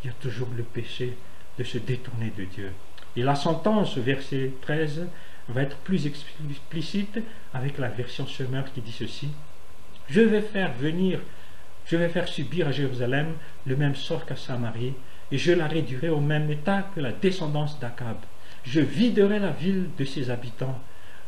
Il 0.02 0.06
y 0.06 0.10
a 0.10 0.16
toujours 0.20 0.48
le 0.56 0.62
péché 0.62 1.16
de 1.58 1.64
se 1.64 1.78
détourner 1.78 2.32
de 2.36 2.44
Dieu. 2.44 2.72
Et 3.16 3.22
la 3.22 3.34
sentence, 3.34 3.98
verset 3.98 4.52
13, 4.60 5.08
va 5.48 5.62
être 5.62 5.78
plus 5.78 6.06
explicite 6.06 7.18
avec 7.52 7.78
la 7.78 7.88
version 7.88 8.26
semeur 8.26 8.72
qui 8.72 8.80
dit 8.80 8.92
ceci. 8.92 9.30
Je 10.08 10.20
vais 10.20 10.42
faire 10.42 10.72
venir, 10.74 11.20
je 11.86 11.96
vais 11.96 12.08
faire 12.08 12.28
subir 12.28 12.68
à 12.68 12.72
Jérusalem 12.72 13.34
le 13.66 13.76
même 13.76 13.96
sort 13.96 14.24
qu'à 14.26 14.36
Samarie, 14.36 14.94
et 15.30 15.38
je 15.38 15.52
la 15.52 15.66
réduirai 15.66 16.08
au 16.08 16.20
même 16.20 16.50
état 16.50 16.86
que 16.94 17.00
la 17.00 17.12
descendance 17.12 17.78
d'Akab. 17.78 18.16
Je 18.64 18.80
viderai 18.80 19.38
la 19.38 19.50
ville 19.50 19.88
de 19.98 20.04
ses 20.04 20.30
habitants, 20.30 20.78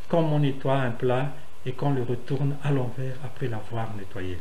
comme 0.08 0.32
on 0.32 0.40
nettoie 0.40 0.76
un 0.76 0.90
plat 0.90 1.32
et 1.66 1.72
qu'on 1.72 1.90
le 1.90 2.02
retourne 2.02 2.56
à 2.62 2.70
l'envers 2.70 3.16
après 3.24 3.48
l'avoir 3.48 3.94
nettoyé. 3.96 4.38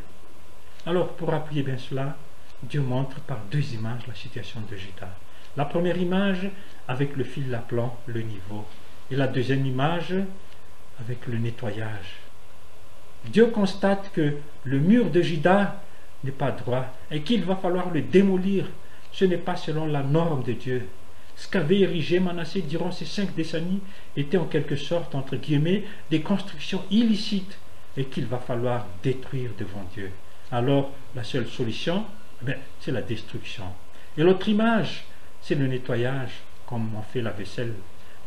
Alors, 0.85 1.09
pour 1.09 1.33
appuyer 1.33 1.63
bien 1.63 1.77
cela, 1.77 2.15
Dieu 2.63 2.81
montre 2.81 3.19
par 3.21 3.39
deux 3.51 3.73
images 3.73 4.07
la 4.07 4.15
situation 4.15 4.61
de 4.69 4.75
Judas. 4.75 5.13
La 5.57 5.65
première 5.65 5.97
image 5.97 6.49
avec 6.87 7.15
le 7.15 7.23
fil 7.23 7.53
appelant 7.53 7.97
le 8.05 8.21
niveau, 8.21 8.65
et 9.11 9.15
la 9.15 9.27
deuxième 9.27 9.65
image 9.65 10.13
avec 10.99 11.25
le 11.27 11.37
nettoyage. 11.37 12.19
Dieu 13.25 13.47
constate 13.47 14.11
que 14.13 14.35
le 14.63 14.79
mur 14.79 15.09
de 15.09 15.21
Judas 15.21 15.75
n'est 16.23 16.31
pas 16.31 16.51
droit 16.51 16.85
et 17.11 17.21
qu'il 17.21 17.43
va 17.43 17.55
falloir 17.55 17.89
le 17.91 18.01
démolir. 18.01 18.65
Ce 19.11 19.25
n'est 19.25 19.37
pas 19.37 19.55
selon 19.55 19.85
la 19.85 20.03
norme 20.03 20.43
de 20.43 20.53
Dieu. 20.53 20.87
Ce 21.35 21.47
qu'avait 21.47 21.79
érigé 21.79 22.19
Manassé 22.19 22.61
durant 22.61 22.91
ces 22.91 23.05
cinq 23.05 23.33
décennies 23.33 23.81
était 24.17 24.37
en 24.37 24.45
quelque 24.45 24.75
sorte, 24.75 25.15
entre 25.15 25.37
guillemets, 25.37 25.85
des 26.11 26.21
constructions 26.21 26.83
illicites 26.91 27.57
et 27.95 28.05
qu'il 28.05 28.25
va 28.25 28.39
falloir 28.39 28.85
détruire 29.03 29.51
devant 29.57 29.85
Dieu. 29.93 30.11
Alors, 30.51 30.91
la 31.15 31.23
seule 31.23 31.47
solution, 31.47 32.05
ben, 32.41 32.57
c'est 32.79 32.91
la 32.91 33.01
destruction. 33.01 33.65
Et 34.17 34.23
l'autre 34.23 34.49
image, 34.49 35.05
c'est 35.41 35.55
le 35.55 35.67
nettoyage, 35.67 36.31
comme 36.65 36.89
on 36.95 37.01
fait 37.01 37.21
la 37.21 37.31
vaisselle. 37.31 37.73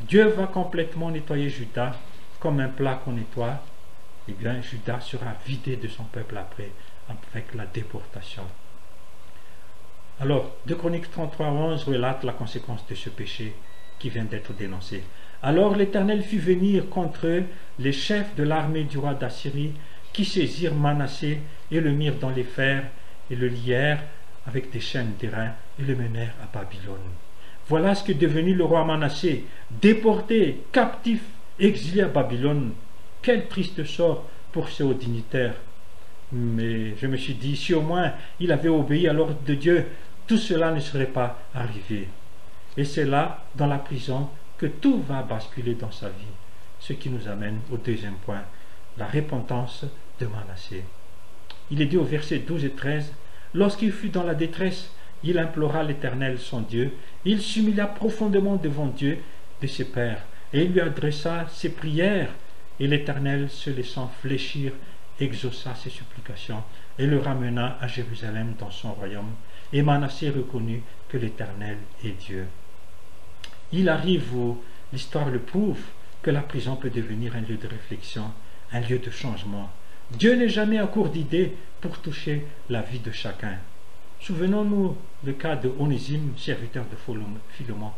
Dieu 0.01 0.29
va 0.29 0.47
complètement 0.47 1.11
nettoyer 1.11 1.49
Judas 1.49 1.95
comme 2.41 2.61
un 2.61 2.69
plat 2.69 3.01
qu'on 3.05 3.13
nettoie. 3.13 3.63
Et 4.29 4.33
bien, 4.33 4.61
Judas 4.63 5.01
sera 5.01 5.35
vidé 5.47 5.77
de 5.77 5.89
son 5.89 6.05
peuple 6.05 6.37
après, 6.37 6.71
avec 7.09 7.55
la 7.55 7.67
déportation. 7.67 8.45
Alors, 10.23 10.53
2 10.69 10.77
Chroniques 10.77 11.11
33, 11.11 11.49
11 11.49 11.83
relate 11.83 12.23
la 12.23 12.33
conséquence 12.33 12.87
de 12.89 12.95
ce 12.95 13.11
péché 13.11 13.55
qui 13.99 14.09
vient 14.09 14.23
d'être 14.23 14.53
dénoncé. 14.53 15.03
Alors 15.43 15.75
l'Éternel 15.75 16.23
fit 16.23 16.39
venir 16.39 16.89
contre 16.89 17.27
eux 17.27 17.43
les 17.81 17.91
chefs 17.91 18.33
de 18.37 18.45
l'armée 18.45 18.85
du 18.85 18.99
roi 18.99 19.15
d'Assyrie 19.15 19.73
qui 20.13 20.25
saisirent 20.25 20.77
Manassé 20.77 21.41
et 21.73 21.81
le 21.81 21.91
mirent 21.91 22.21
dans 22.21 22.31
les 22.31 22.45
fers 22.45 22.85
et 23.33 23.35
le 23.35 23.49
lièrent 23.49 24.05
avec 24.47 24.71
des 24.71 24.79
chaînes 24.79 25.15
d'airain 25.19 25.55
et 25.81 25.83
le 25.83 25.97
menèrent 25.97 26.37
à 26.41 26.57
Babylone. 26.57 26.99
Voilà 27.67 27.97
ce 27.97 28.05
qu'est 28.05 28.15
devenu 28.15 28.55
le 28.55 28.63
roi 28.63 28.85
Manassé, 28.85 29.45
déporté, 29.73 30.61
captif, 30.71 31.23
exilé 31.59 32.03
à 32.03 32.09
Babylone. 32.09 32.75
Quel 33.23 33.49
triste 33.49 33.83
sort 33.83 34.25
pour 34.53 34.69
ces 34.69 34.85
hauts 34.85 34.95
dignitaires. 34.95 35.57
Mais 36.31 36.97
je 36.97 37.07
me 37.07 37.17
suis 37.17 37.35
dit, 37.35 37.57
si 37.57 37.75
au 37.75 37.83
moins 37.83 38.13
il 38.41 38.53
avait 38.53 38.69
obéi 38.69 39.07
à 39.07 39.13
l'ordre 39.13 39.37
de 39.45 39.55
Dieu, 39.55 39.87
tout 40.27 40.39
cela 40.39 40.73
ne 40.73 40.81
serait 40.81 41.07
pas 41.07 41.39
arrivé. 41.55 42.09
Et 42.77 42.85
c'est 42.85 43.05
là, 43.05 43.45
dans 43.55 43.67
la 43.67 43.79
prison, 43.79 44.29
que 44.59 44.67
tout 44.67 45.03
va 45.03 45.23
basculer 45.23 45.75
dans 45.75 45.91
sa 45.91 46.09
vie. 46.09 46.35
Ce 46.81 46.93
qui 46.93 47.11
nous 47.11 47.29
amène 47.29 47.61
au 47.71 47.77
deuxième 47.77 48.17
point, 48.25 48.43
la 48.99 49.07
repentance 49.07 49.85
de 50.21 50.27
Manassé. 50.27 50.85
Il 51.71 51.81
est 51.81 51.87
dit 51.87 51.97
au 51.97 52.05
verset 52.05 52.39
12 52.39 52.65
et 52.65 52.71
13, 52.71 53.13
Lorsqu'il 53.55 53.93
fut 53.93 54.09
dans 54.09 54.23
la 54.23 54.35
détresse, 54.35 54.91
il 55.25 55.39
implora 55.39 55.83
l'Éternel 55.83 56.39
son 56.39 56.61
Dieu, 56.61 56.93
il 57.25 57.41
s'humilia 57.41 57.87
profondément 57.87 58.57
devant 58.57 58.87
Dieu 58.87 59.19
de 59.61 59.67
ses 59.67 59.85
pères, 59.85 60.23
et 60.53 60.63
il 60.63 60.73
lui 60.73 60.81
adressa 60.81 61.47
ses 61.51 61.71
prières, 61.71 62.31
et 62.81 62.87
l'Éternel, 62.87 63.51
se 63.51 63.71
laissant 63.71 64.11
fléchir, 64.21 64.73
exauça 65.21 65.75
ses 65.75 65.91
supplications, 65.91 66.63
et 66.99 67.07
le 67.07 67.19
ramena 67.19 67.79
à 67.81 67.87
Jérusalem 67.87 68.55
dans 68.59 68.71
son 68.71 68.93
royaume, 68.93 69.33
et 69.73 69.83
Manassé 69.83 70.31
reconnut 70.31 70.83
que 71.09 71.17
l'Éternel 71.17 71.79
est 72.05 72.19
Dieu. 72.21 72.47
Il 73.73 73.89
arrive 73.89 74.35
où 74.35 74.63
l'histoire 74.93 75.31
le 75.31 75.39
prouve 75.39 75.81
que 76.23 76.31
la 76.31 76.43
prison 76.43 76.77
peut 76.77 76.91
devenir 76.91 77.35
un 77.37 77.41
lieu 77.41 77.57
de 77.57 77.67
réflexion, 77.67 78.25
un 78.73 78.81
lieu 78.81 78.99
de 78.99 79.11
changement. 79.11 79.71
Dieu 80.11 80.35
n'est 80.35 80.49
jamais 80.49 80.79
à 80.79 80.87
court 80.87 81.09
d'idées 81.09 81.55
pour 81.81 81.99
toucher 81.99 82.47
la 82.69 82.83
vie 82.83 83.01
de 83.01 83.11
chacun. 83.11 83.59
Souvenons-nous 84.21 84.97
le 85.25 85.33
cas 85.33 85.57
de 85.57 85.73
Onésime, 85.81 86.35
serviteur 86.37 86.85
de 86.85 86.97
Philemon, 87.51 87.91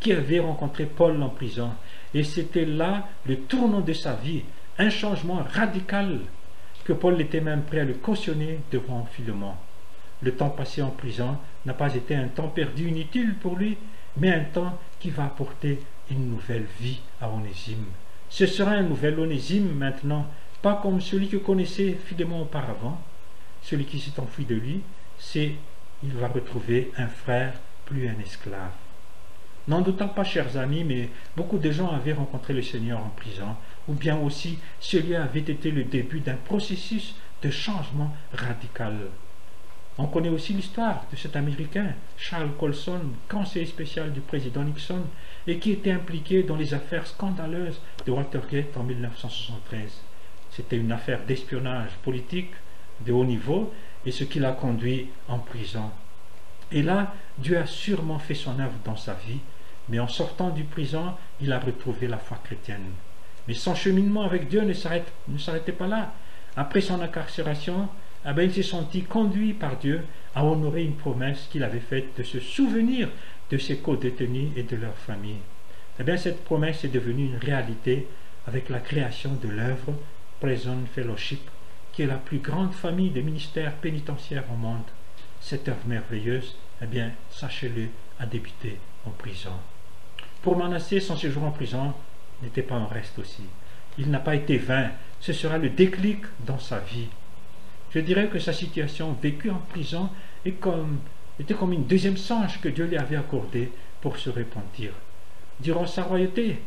qui 0.00 0.12
avait 0.12 0.40
rencontré 0.40 0.86
Paul 0.86 1.22
en 1.22 1.28
prison, 1.28 1.70
et 2.14 2.24
c'était 2.24 2.64
là 2.64 3.06
le 3.26 3.36
tournant 3.40 3.80
de 3.80 3.92
sa 3.92 4.14
vie, 4.14 4.42
un 4.78 4.90
changement 4.90 5.44
radical, 5.52 6.20
que 6.84 6.92
Paul 6.92 7.20
était 7.20 7.42
même 7.42 7.62
prêt 7.62 7.80
à 7.80 7.84
le 7.84 7.94
cautionner 7.94 8.60
devant 8.72 9.06
Philemon. 9.12 9.52
Le 10.22 10.34
temps 10.34 10.50
passé 10.50 10.82
en 10.82 10.90
prison 10.90 11.38
n'a 11.64 11.74
pas 11.74 11.94
été 11.94 12.14
un 12.14 12.28
temps 12.28 12.48
perdu 12.48 12.88
inutile 12.88 13.34
pour 13.34 13.56
lui, 13.56 13.78
mais 14.16 14.32
un 14.32 14.44
temps 14.44 14.78
qui 14.98 15.10
va 15.10 15.24
apporter 15.24 15.80
une 16.10 16.30
nouvelle 16.30 16.66
vie 16.80 17.00
à 17.20 17.30
Onésime. 17.30 17.86
Ce 18.28 18.46
sera 18.46 18.72
un 18.72 18.82
nouvel 18.82 19.18
Onésime 19.18 19.72
maintenant, 19.72 20.26
pas 20.62 20.78
comme 20.82 21.00
celui 21.00 21.28
que 21.28 21.36
connaissait 21.36 21.96
fidèlement 22.04 22.42
auparavant. 22.42 23.00
Celui 23.62 23.84
qui 23.84 23.98
s'est 23.98 24.18
enfui 24.20 24.44
de 24.44 24.54
lui, 24.54 24.82
c'est 25.18 25.54
il 26.02 26.12
va 26.12 26.28
retrouver 26.28 26.92
un 26.96 27.08
frère, 27.08 27.54
plus 27.84 28.08
un 28.08 28.18
esclave. 28.20 28.72
N'en 29.68 29.82
doutant 29.82 30.08
pas, 30.08 30.24
chers 30.24 30.56
amis, 30.56 30.84
mais 30.84 31.10
beaucoup 31.36 31.58
de 31.58 31.70
gens 31.70 31.90
avaient 31.90 32.14
rencontré 32.14 32.54
le 32.54 32.62
Seigneur 32.62 32.98
en 32.98 33.10
prison, 33.10 33.56
ou 33.88 33.92
bien 33.92 34.18
aussi 34.18 34.58
celui 34.80 35.14
avait 35.14 35.40
été 35.40 35.70
le 35.70 35.84
début 35.84 36.20
d'un 36.20 36.36
processus 36.36 37.14
de 37.42 37.50
changement 37.50 38.14
radical. 38.32 38.96
On 40.02 40.06
connaît 40.06 40.30
aussi 40.30 40.54
l'histoire 40.54 41.04
de 41.12 41.16
cet 41.16 41.36
Américain, 41.36 41.92
Charles 42.16 42.56
Colson, 42.58 43.02
conseiller 43.28 43.66
spécial 43.66 44.10
du 44.14 44.20
président 44.20 44.62
Nixon, 44.62 45.02
et 45.46 45.58
qui 45.58 45.72
était 45.72 45.92
impliqué 45.92 46.42
dans 46.42 46.56
les 46.56 46.72
affaires 46.72 47.06
scandaleuses 47.06 47.78
de 48.06 48.10
Watergate 48.10 48.74
en 48.78 48.82
1973. 48.82 50.00
C'était 50.52 50.78
une 50.78 50.90
affaire 50.90 51.20
d'espionnage 51.26 51.90
politique 52.02 52.52
de 53.04 53.12
haut 53.12 53.26
niveau, 53.26 53.74
et 54.06 54.10
ce 54.10 54.24
qui 54.24 54.38
l'a 54.38 54.52
conduit 54.52 55.10
en 55.28 55.38
prison. 55.38 55.90
Et 56.72 56.80
là, 56.80 57.12
Dieu 57.36 57.58
a 57.58 57.66
sûrement 57.66 58.18
fait 58.18 58.34
son 58.34 58.58
œuvre 58.58 58.78
dans 58.86 58.96
sa 58.96 59.12
vie, 59.12 59.40
mais 59.90 59.98
en 59.98 60.08
sortant 60.08 60.48
du 60.48 60.64
prison, 60.64 61.12
il 61.42 61.52
a 61.52 61.58
retrouvé 61.58 62.08
la 62.08 62.16
foi 62.16 62.38
chrétienne. 62.42 62.92
Mais 63.46 63.52
son 63.52 63.74
cheminement 63.74 64.22
avec 64.22 64.48
Dieu 64.48 64.62
ne 64.62 64.72
s'arrêtait 64.72 65.72
pas 65.72 65.88
là. 65.88 66.14
Après 66.56 66.80
son 66.80 67.02
incarcération, 67.02 67.90
eh 68.26 68.32
ben, 68.32 68.42
il 68.42 68.52
s'est 68.52 68.62
senti 68.62 69.02
conduit 69.02 69.54
par 69.54 69.76
Dieu 69.78 70.02
à 70.34 70.44
honorer 70.44 70.84
une 70.84 70.96
promesse 70.96 71.48
qu'il 71.50 71.64
avait 71.64 71.80
faite 71.80 72.16
de 72.18 72.22
se 72.22 72.38
souvenir 72.38 73.08
de 73.50 73.58
ses 73.58 73.78
co-détenus 73.78 74.50
et 74.56 74.62
de 74.62 74.76
leurs 74.76 74.96
familles. 74.96 75.42
Eh 75.98 76.04
bien, 76.04 76.16
cette 76.16 76.44
promesse 76.44 76.84
est 76.84 76.88
devenue 76.88 77.26
une 77.26 77.36
réalité 77.36 78.06
avec 78.46 78.68
la 78.68 78.80
création 78.80 79.34
de 79.34 79.48
l'œuvre 79.48 79.94
Prison 80.40 80.78
Fellowship, 80.94 81.50
qui 81.92 82.02
est 82.02 82.06
la 82.06 82.16
plus 82.16 82.38
grande 82.38 82.72
famille 82.72 83.10
de 83.10 83.20
ministères 83.20 83.74
pénitentiaires 83.74 84.50
au 84.52 84.56
monde. 84.56 84.84
Cette 85.40 85.68
œuvre 85.68 85.86
merveilleuse, 85.86 86.56
eh 86.82 86.86
bien, 86.86 87.10
sachez-le, 87.30 87.88
a 88.18 88.26
débuté 88.26 88.78
en 89.06 89.10
prison. 89.10 89.52
Pour 90.42 90.56
Manassé, 90.56 91.00
son 91.00 91.16
séjour 91.16 91.44
en 91.44 91.50
prison 91.50 91.92
n'était 92.42 92.62
pas 92.62 92.76
un 92.76 92.86
reste 92.86 93.18
aussi. 93.18 93.44
Il 93.98 94.10
n'a 94.10 94.20
pas 94.20 94.36
été 94.36 94.56
vain, 94.56 94.90
ce 95.20 95.32
sera 95.32 95.58
le 95.58 95.68
déclic 95.68 96.20
dans 96.46 96.58
sa 96.58 96.78
vie. 96.78 97.08
Je 97.92 97.98
dirais 97.98 98.28
que 98.28 98.38
sa 98.38 98.52
situation 98.52 99.16
vécue 99.20 99.50
en 99.50 99.62
prison 99.70 100.08
était 100.44 101.54
comme 101.54 101.72
une 101.72 101.86
deuxième 101.86 102.16
songe 102.16 102.60
que 102.60 102.68
Dieu 102.68 102.86
lui 102.86 102.96
avait 102.96 103.16
accordée 103.16 103.72
pour 104.00 104.16
se 104.16 104.30
repentir. 104.30 104.92
Durant 105.58 105.86
sa 105.86 106.04
royauté, 106.04 106.58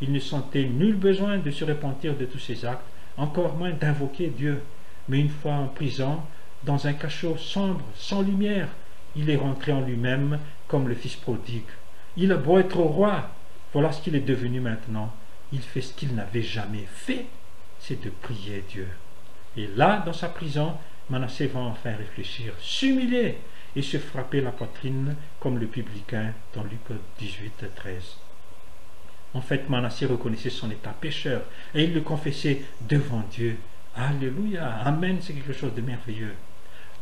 il 0.00 0.12
ne 0.12 0.18
sentait 0.18 0.64
nul 0.64 0.96
besoin 0.96 1.38
de 1.38 1.50
se 1.50 1.64
repentir 1.64 2.16
de 2.16 2.24
tous 2.24 2.40
ses 2.40 2.64
actes, 2.64 2.84
encore 3.16 3.54
moins 3.56 3.70
d'invoquer 3.70 4.28
Dieu. 4.28 4.60
Mais 5.08 5.20
une 5.20 5.28
fois 5.28 5.54
en 5.54 5.68
prison, 5.68 6.18
dans 6.64 6.86
un 6.86 6.92
cachot 6.92 7.36
sombre, 7.36 7.84
sans 7.94 8.22
lumière, 8.22 8.68
il 9.14 9.30
est 9.30 9.36
rentré 9.36 9.72
en 9.72 9.80
lui-même 9.80 10.38
comme 10.66 10.88
le 10.88 10.94
fils 10.94 11.16
prodigue. 11.16 11.62
Il 12.16 12.32
a 12.32 12.36
beau 12.36 12.58
être 12.58 12.78
roi, 12.78 13.30
voilà 13.72 13.92
ce 13.92 14.02
qu'il 14.02 14.16
est 14.16 14.20
devenu 14.20 14.60
maintenant. 14.60 15.12
Il 15.52 15.60
fait 15.60 15.80
ce 15.80 15.92
qu'il 15.92 16.14
n'avait 16.14 16.42
jamais 16.42 16.86
fait, 16.92 17.26
c'est 17.78 18.02
de 18.02 18.10
prier 18.10 18.64
Dieu. 18.68 18.88
Et 19.56 19.68
là, 19.76 20.02
dans 20.04 20.12
sa 20.12 20.28
prison, 20.28 20.74
Manassé 21.10 21.46
va 21.46 21.60
enfin 21.60 21.94
réfléchir, 21.96 22.54
s'humilier 22.60 23.38
et 23.76 23.82
se 23.82 23.98
frapper 23.98 24.40
la 24.40 24.50
poitrine 24.50 25.16
comme 25.40 25.58
le 25.58 25.66
publicain 25.66 26.32
dans 26.54 26.62
Luc 26.62 26.80
18, 27.18 27.64
13. 27.74 28.16
En 29.34 29.40
fait, 29.40 29.68
Manassé 29.68 30.06
reconnaissait 30.06 30.50
son 30.50 30.70
état 30.70 30.94
pécheur 30.98 31.42
et 31.74 31.84
il 31.84 31.94
le 31.94 32.00
confessait 32.00 32.62
devant 32.82 33.22
Dieu. 33.30 33.56
Alléluia, 33.96 34.78
Amen, 34.84 35.18
c'est 35.20 35.32
quelque 35.32 35.52
chose 35.52 35.74
de 35.74 35.80
merveilleux. 35.82 36.34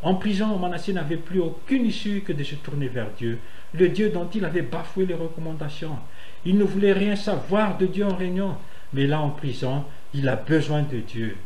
En 0.03 0.15
prison, 0.15 0.57
Manassé 0.57 0.93
n'avait 0.93 1.17
plus 1.17 1.39
aucune 1.39 1.85
issue 1.85 2.21
que 2.21 2.33
de 2.33 2.43
se 2.43 2.55
tourner 2.55 2.87
vers 2.87 3.11
Dieu, 3.11 3.39
le 3.73 3.89
Dieu 3.89 4.09
dont 4.09 4.27
il 4.33 4.43
avait 4.43 4.63
bafoué 4.63 5.05
les 5.05 5.13
recommandations. 5.13 5.97
Il 6.43 6.57
ne 6.57 6.63
voulait 6.63 6.93
rien 6.93 7.15
savoir 7.15 7.77
de 7.77 7.85
Dieu 7.85 8.05
en 8.05 8.15
réunion, 8.15 8.55
mais 8.93 9.05
là 9.05 9.21
en 9.21 9.29
prison, 9.29 9.85
il 10.13 10.27
a 10.27 10.35
besoin 10.35 10.81
de 10.81 10.97
Dieu. 10.97 11.37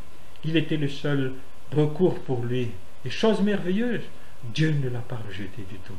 Il 0.48 0.58
était 0.58 0.78
le 0.78 0.88
seul 0.88 1.34
recours 1.76 2.20
pour 2.20 2.44
lui. 2.44 2.70
Et 3.04 3.10
chose 3.10 3.42
merveilleuse, 3.42 4.02
Dieu 4.54 4.72
ne 4.72 4.90
l'a 4.90 5.00
pas 5.00 5.20
rejeté 5.28 5.64
du 5.70 5.78
tout. 5.86 5.94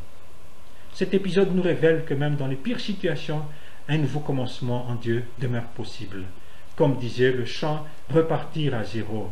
Cet 0.93 1.15
épisode 1.15 1.55
nous 1.55 1.63
révèle 1.63 2.05
que 2.05 2.15
même 2.15 2.37
dans 2.37 2.47
les 2.47 2.57
pires 2.57 2.81
situations, 2.81 3.43
un 3.89 3.99
nouveau 3.99 4.21
commencement 4.21 4.87
en 4.89 4.95
Dieu 4.95 5.25
demeure 5.41 5.67
possible. 5.75 6.25
Comme 6.77 6.97
disait 6.97 7.33
le 7.33 7.45
chant, 7.45 7.87
repartir 8.13 8.75
à 8.75 8.85
zéro. 8.85 9.31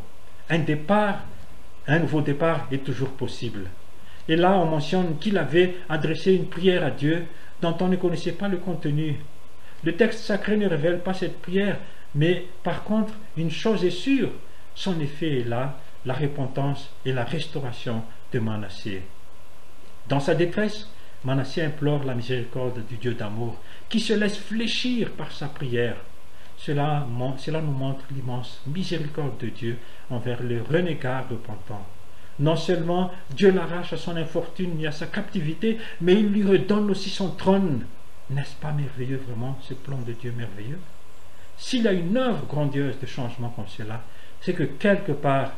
Un 0.51 0.59
départ, 0.59 1.21
un 1.87 2.01
nouveau 2.01 2.21
départ 2.21 2.67
est 2.73 2.85
toujours 2.85 3.11
possible. 3.11 3.69
Et 4.29 4.37
là, 4.37 4.59
on 4.59 4.67
mentionne 4.67 5.19
qu'il 5.19 5.39
avait 5.39 5.77
adressé 5.89 6.35
une 6.35 6.49
prière 6.49 6.85
à 6.85 6.91
Dieu 6.91 7.25
dont 7.61 7.77
on 7.81 7.89
ne 7.89 7.97
connaissait 7.97 8.33
pas 8.33 8.49
le 8.49 8.57
contenu. 8.57 9.17
Le 9.85 9.95
texte 9.97 10.21
sacré 10.21 10.57
ne 10.57 10.69
révèle 10.69 11.01
pas 11.01 11.15
cette 11.15 11.41
prière, 11.41 11.79
mais 12.15 12.47
par 12.63 12.85
contre, 12.85 13.13
une 13.37 13.51
chose 13.51 13.85
est 13.85 13.91
sûre, 13.91 14.31
son 14.75 15.01
effet 15.01 15.41
est 15.41 15.49
là, 15.49 15.79
la 16.05 16.15
repentance 16.15 16.91
et 17.05 17.13
la 17.13 17.25
restauration 17.25 18.03
de 18.33 18.39
Manassé. 18.39 19.03
Dans 20.09 20.21
sa 20.21 20.35
détresse, 20.35 20.89
Manassé 21.25 21.63
implore 21.63 22.05
la 22.05 22.15
miséricorde 22.15 22.85
du 22.87 22.97
Dieu 22.97 23.15
d'amour, 23.15 23.57
qui 23.89 24.01
se 24.01 24.13
laisse 24.13 24.37
fléchir 24.37 25.11
par 25.13 25.33
sa 25.33 25.49
prière. 25.49 25.97
Cela, 26.59 27.07
cela 27.39 27.61
nous 27.61 27.73
montre 27.73 28.05
l'immense 28.11 28.61
miséricorde 28.67 29.39
de 29.39 29.49
Dieu 29.49 29.79
envers 30.11 30.43
le 30.43 30.63
renégat 30.63 31.25
repentant. 31.31 31.87
Non 32.39 32.57
seulement 32.57 33.13
Dieu 33.31 33.51
l'arrache 33.51 33.93
à 33.93 33.97
son 33.97 34.17
infortune 34.17 34.81
et 34.81 34.87
à 34.87 34.93
sa 34.93 35.07
captivité, 35.07 35.79
mais 36.01 36.15
il 36.15 36.29
lui 36.29 36.43
redonne 36.43 36.91
aussi 36.91 37.11
son 37.11 37.31
trône. 37.31 37.87
N'est-ce 38.31 38.57
pas 38.57 38.73
merveilleux 38.73 39.23
vraiment 39.27 39.59
ce 39.63 39.75
plan 39.75 39.99
de 39.99 40.13
Dieu 40.13 40.33
merveilleux? 40.37 40.81
S'il 41.57 41.87
a 41.87 41.93
une 41.93 42.17
œuvre 42.17 42.47
grandiose 42.47 42.99
de 43.01 43.07
changement 43.07 43.51
comme 43.51 43.69
cela, 43.69 44.03
c'est 44.45 44.53
que 44.53 44.65
quelque 44.65 45.13
part, 45.13 45.53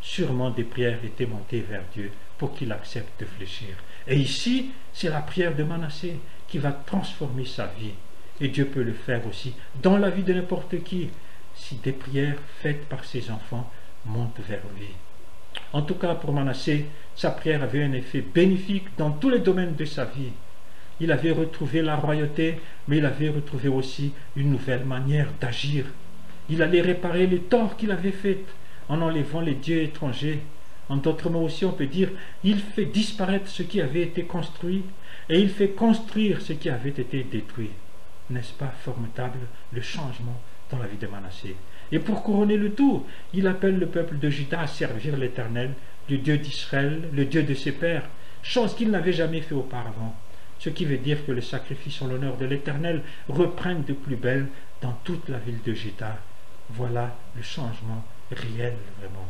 sûrement 0.00 0.50
des 0.50 0.62
prières 0.62 1.04
étaient 1.04 1.26
montées 1.26 1.64
vers 1.68 1.82
Dieu 1.92 2.12
pour 2.38 2.54
qu'il 2.54 2.70
accepte 2.70 3.20
de 3.20 3.26
fléchir. 3.26 3.74
Et 4.06 4.16
ici, 4.16 4.70
c'est 4.92 5.08
la 5.08 5.20
prière 5.20 5.56
de 5.56 5.64
Manassé 5.64 6.20
qui 6.46 6.58
va 6.58 6.70
transformer 6.70 7.44
sa 7.44 7.66
vie. 7.66 7.94
Et 8.40 8.48
Dieu 8.48 8.66
peut 8.66 8.82
le 8.82 8.92
faire 8.92 9.26
aussi 9.26 9.54
dans 9.82 9.96
la 9.96 10.10
vie 10.10 10.22
de 10.22 10.32
n'importe 10.32 10.82
qui, 10.84 11.10
si 11.56 11.76
des 11.76 11.92
prières 11.92 12.36
faites 12.60 12.88
par 12.88 13.04
ses 13.04 13.30
enfants 13.30 13.68
montent 14.06 14.40
vers 14.48 14.62
lui. 14.76 14.88
En 15.72 15.82
tout 15.82 15.94
cas, 15.94 16.14
pour 16.14 16.32
Manassé, 16.32 16.86
sa 17.16 17.30
prière 17.32 17.64
avait 17.64 17.82
un 17.82 17.92
effet 17.92 18.20
bénéfique 18.20 18.86
dans 18.96 19.10
tous 19.10 19.30
les 19.30 19.40
domaines 19.40 19.74
de 19.74 19.84
sa 19.84 20.04
vie. 20.04 20.32
Il 21.00 21.10
avait 21.10 21.32
retrouvé 21.32 21.82
la 21.82 21.96
royauté, 21.96 22.60
mais 22.86 22.98
il 22.98 23.06
avait 23.06 23.30
retrouvé 23.30 23.68
aussi 23.68 24.12
une 24.36 24.50
nouvelle 24.50 24.84
manière 24.84 25.28
d'agir 25.40 25.86
il 26.50 26.62
allait 26.62 26.82
réparer 26.82 27.26
les 27.26 27.40
torts 27.40 27.76
qu'il 27.76 27.90
avait 27.90 28.12
faits 28.12 28.44
en 28.88 29.00
enlevant 29.00 29.40
les 29.40 29.54
dieux 29.54 29.82
étrangers. 29.82 30.40
En 30.88 30.96
d'autres 30.96 31.30
mots 31.30 31.44
aussi, 31.44 31.64
on 31.64 31.72
peut 31.72 31.86
dire, 31.86 32.10
il 32.42 32.58
fait 32.58 32.84
disparaître 32.84 33.48
ce 33.48 33.62
qui 33.62 33.80
avait 33.80 34.02
été 34.02 34.24
construit 34.24 34.82
et 35.30 35.40
il 35.40 35.48
fait 35.48 35.70
construire 35.70 36.42
ce 36.42 36.52
qui 36.52 36.68
avait 36.68 36.90
été 36.90 37.24
détruit. 37.24 37.70
N'est-ce 38.28 38.52
pas 38.52 38.72
formidable 38.82 39.38
le 39.72 39.80
changement 39.80 40.38
dans 40.70 40.78
la 40.78 40.86
vie 40.86 40.98
de 40.98 41.06
Manassé? 41.06 41.56
Et 41.92 41.98
pour 41.98 42.22
couronner 42.22 42.58
le 42.58 42.72
tout, 42.72 43.04
il 43.32 43.46
appelle 43.46 43.78
le 43.78 43.86
peuple 43.86 44.18
de 44.18 44.28
Juda 44.28 44.60
à 44.60 44.66
servir 44.66 45.16
l'Éternel, 45.16 45.72
le 46.10 46.18
Dieu 46.18 46.36
d'Israël, 46.36 47.08
le 47.12 47.24
Dieu 47.24 47.42
de 47.42 47.54
ses 47.54 47.72
pères, 47.72 48.08
chose 48.42 48.74
qu'il 48.74 48.90
n'avait 48.90 49.12
jamais 49.12 49.40
fait 49.40 49.54
auparavant. 49.54 50.14
Ce 50.58 50.68
qui 50.68 50.84
veut 50.84 50.98
dire 50.98 51.24
que 51.24 51.32
le 51.32 51.40
sacrifice 51.40 52.00
en 52.02 52.08
l'honneur 52.08 52.36
de 52.36 52.44
l'Éternel 52.44 53.02
reprenne 53.28 53.84
de 53.84 53.94
plus 53.94 54.16
belle 54.16 54.48
dans 54.82 54.96
toute 55.04 55.28
la 55.30 55.38
ville 55.38 55.62
de 55.64 55.72
Juda 55.72 56.18
voilà 56.70 57.14
le 57.36 57.42
changement 57.42 58.04
réel 58.30 58.74
vraiment. 58.98 59.28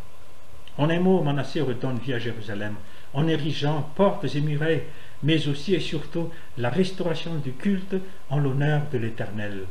En 0.77 0.90
un 0.90 1.01
mot, 1.01 1.23
Manassé 1.23 1.61
redonne 1.61 1.99
vie 1.99 2.14
à 2.14 2.18
Jérusalem 2.18 2.75
en 3.12 3.29
érigeant 3.29 3.88
portes 3.94 4.25
et 4.35 4.40
murailles, 4.40 4.83
mais 5.23 5.47
aussi 5.47 5.75
et 5.75 5.81
surtout 5.81 6.31
la 6.59 6.68
restauration 6.68 7.37
du 7.37 7.53
culte 7.53 7.94
en 8.29 8.38
l'honneur 8.38 8.83
de 8.92 8.99
l'Éternel. 8.99 9.66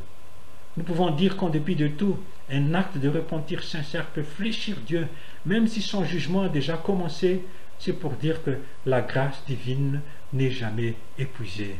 Nous 0.76 0.82
pouvons 0.82 1.10
dire 1.10 1.36
qu'en 1.36 1.50
dépit 1.50 1.76
de 1.76 1.88
tout, 1.88 2.18
un 2.50 2.74
acte 2.74 2.98
de 2.98 3.08
repentir 3.08 3.62
sincère 3.62 4.06
peut 4.06 4.22
fléchir 4.22 4.76
Dieu, 4.86 5.06
même 5.46 5.68
si 5.68 5.82
son 5.82 6.04
jugement 6.04 6.42
a 6.42 6.48
déjà 6.48 6.76
commencé, 6.76 7.44
c'est 7.78 7.92
pour 7.92 8.12
dire 8.12 8.42
que 8.42 8.58
la 8.86 9.02
grâce 9.02 9.44
divine 9.46 10.00
n'est 10.32 10.50
jamais 10.50 10.94
épuisée. 11.18 11.76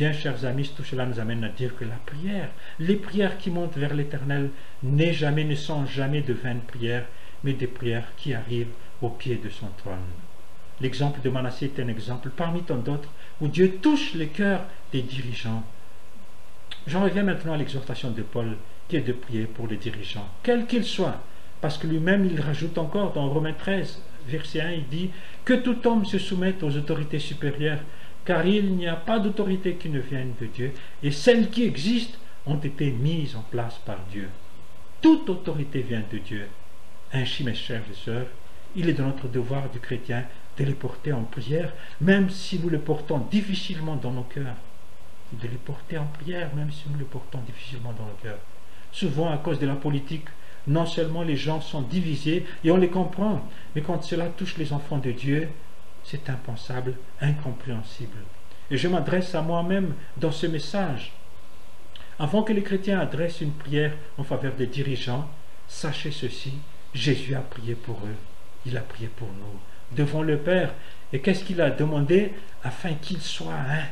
Bien, 0.00 0.14
chers 0.14 0.46
amis, 0.46 0.72
tout 0.74 0.82
cela 0.82 1.04
nous 1.04 1.20
amène 1.20 1.44
à 1.44 1.50
dire 1.50 1.76
que 1.76 1.84
la 1.84 1.98
prière, 2.06 2.48
les 2.78 2.96
prières 2.96 3.36
qui 3.36 3.50
montent 3.50 3.76
vers 3.76 3.92
l'Éternel, 3.92 4.48
n'est 4.82 5.12
jamais, 5.12 5.44
ne 5.44 5.54
sont 5.54 5.84
jamais 5.84 6.22
de 6.22 6.32
vaines 6.32 6.62
prières, 6.66 7.04
mais 7.44 7.52
des 7.52 7.66
prières 7.66 8.08
qui 8.16 8.32
arrivent 8.32 8.72
au 9.02 9.10
pied 9.10 9.36
de 9.36 9.50
son 9.50 9.66
trône. 9.76 9.98
L'exemple 10.80 11.20
de 11.20 11.28
Manassé 11.28 11.66
est 11.66 11.82
un 11.82 11.88
exemple 11.88 12.30
parmi 12.34 12.62
tant 12.62 12.78
d'autres 12.78 13.10
où 13.42 13.48
Dieu 13.48 13.76
touche 13.82 14.14
les 14.14 14.28
cœurs 14.28 14.62
des 14.90 15.02
dirigeants. 15.02 15.62
J'en 16.86 17.04
reviens 17.04 17.24
maintenant 17.24 17.52
à 17.52 17.58
l'exhortation 17.58 18.10
de 18.10 18.22
Paul 18.22 18.56
qui 18.88 18.96
est 18.96 19.06
de 19.06 19.12
prier 19.12 19.44
pour 19.44 19.66
les 19.66 19.76
dirigeants, 19.76 20.26
quels 20.42 20.66
qu'ils 20.66 20.86
soient, 20.86 21.20
parce 21.60 21.76
que 21.76 21.86
lui-même 21.86 22.24
il 22.24 22.40
rajoute 22.40 22.78
encore 22.78 23.12
dans 23.12 23.28
Romains 23.28 23.52
13, 23.52 24.00
verset 24.26 24.62
1, 24.62 24.70
il 24.72 24.88
dit 24.88 25.10
que 25.44 25.52
tout 25.52 25.86
homme 25.86 26.06
se 26.06 26.18
soumette 26.18 26.62
aux 26.62 26.74
autorités 26.74 27.18
supérieures, 27.18 27.80
car 28.24 28.46
il 28.46 28.74
n'y 28.76 28.86
a 28.86 28.96
pas 28.96 29.18
d'autorité 29.18 29.74
qui 29.74 29.88
ne 29.88 30.00
vienne 30.00 30.34
de 30.40 30.46
Dieu, 30.46 30.72
et 31.02 31.10
celles 31.10 31.50
qui 31.50 31.64
existent 31.64 32.18
ont 32.46 32.58
été 32.58 32.90
mises 32.90 33.36
en 33.36 33.42
place 33.42 33.78
par 33.84 33.98
Dieu. 34.10 34.28
Toute 35.00 35.28
autorité 35.30 35.80
vient 35.80 36.04
de 36.12 36.18
Dieu. 36.18 36.46
Ainsi, 37.12 37.44
mes 37.44 37.54
chers 37.54 37.82
et 37.90 37.94
sœurs, 37.94 38.26
il 38.76 38.88
est 38.88 38.94
de 38.94 39.02
notre 39.02 39.28
devoir 39.28 39.68
du 39.70 39.80
chrétien 39.80 40.24
de 40.58 40.64
les 40.64 40.74
porter 40.74 41.12
en 41.12 41.22
prière, 41.22 41.72
même 42.00 42.30
si 42.30 42.58
nous 42.58 42.68
les 42.68 42.78
portons 42.78 43.18
difficilement 43.30 43.96
dans 43.96 44.10
nos 44.12 44.22
cœurs. 44.22 44.56
De 45.32 45.48
les 45.48 45.56
porter 45.56 45.96
en 45.96 46.06
prière, 46.06 46.54
même 46.54 46.70
si 46.70 46.84
nous 46.90 46.98
les 46.98 47.04
portons 47.04 47.40
difficilement 47.46 47.92
dans 47.92 48.04
nos 48.04 48.18
cœurs. 48.22 48.40
Souvent, 48.92 49.30
à 49.30 49.38
cause 49.38 49.58
de 49.58 49.66
la 49.66 49.76
politique, 49.76 50.26
non 50.66 50.86
seulement 50.86 51.22
les 51.22 51.36
gens 51.36 51.60
sont 51.60 51.82
divisés, 51.82 52.44
et 52.62 52.70
on 52.70 52.76
les 52.76 52.88
comprend, 52.88 53.48
mais 53.74 53.80
quand 53.80 54.02
cela 54.02 54.26
touche 54.26 54.58
les 54.58 54.72
enfants 54.72 54.98
de 54.98 55.12
Dieu, 55.12 55.48
c'est 56.10 56.28
impensable, 56.28 56.94
incompréhensible. 57.20 58.18
Et 58.70 58.76
je 58.76 58.88
m'adresse 58.88 59.34
à 59.34 59.42
moi-même 59.42 59.94
dans 60.16 60.32
ce 60.32 60.46
message. 60.46 61.12
Avant 62.18 62.42
que 62.42 62.52
les 62.52 62.62
chrétiens 62.62 62.98
adressent 62.98 63.40
une 63.40 63.52
prière 63.52 63.92
en 64.18 64.24
faveur 64.24 64.54
des 64.54 64.66
dirigeants, 64.66 65.28
sachez 65.68 66.10
ceci, 66.10 66.54
Jésus 66.94 67.34
a 67.36 67.40
prié 67.40 67.74
pour 67.76 67.96
eux, 67.98 68.16
il 68.66 68.76
a 68.76 68.80
prié 68.80 69.08
pour 69.08 69.28
nous, 69.28 69.96
devant 69.96 70.22
le 70.22 70.36
Père. 70.36 70.74
Et 71.12 71.20
qu'est-ce 71.20 71.44
qu'il 71.44 71.60
a 71.60 71.70
demandé? 71.70 72.32
Afin 72.64 72.94
qu'ils 72.94 73.22
soient 73.22 73.54
un. 73.54 73.84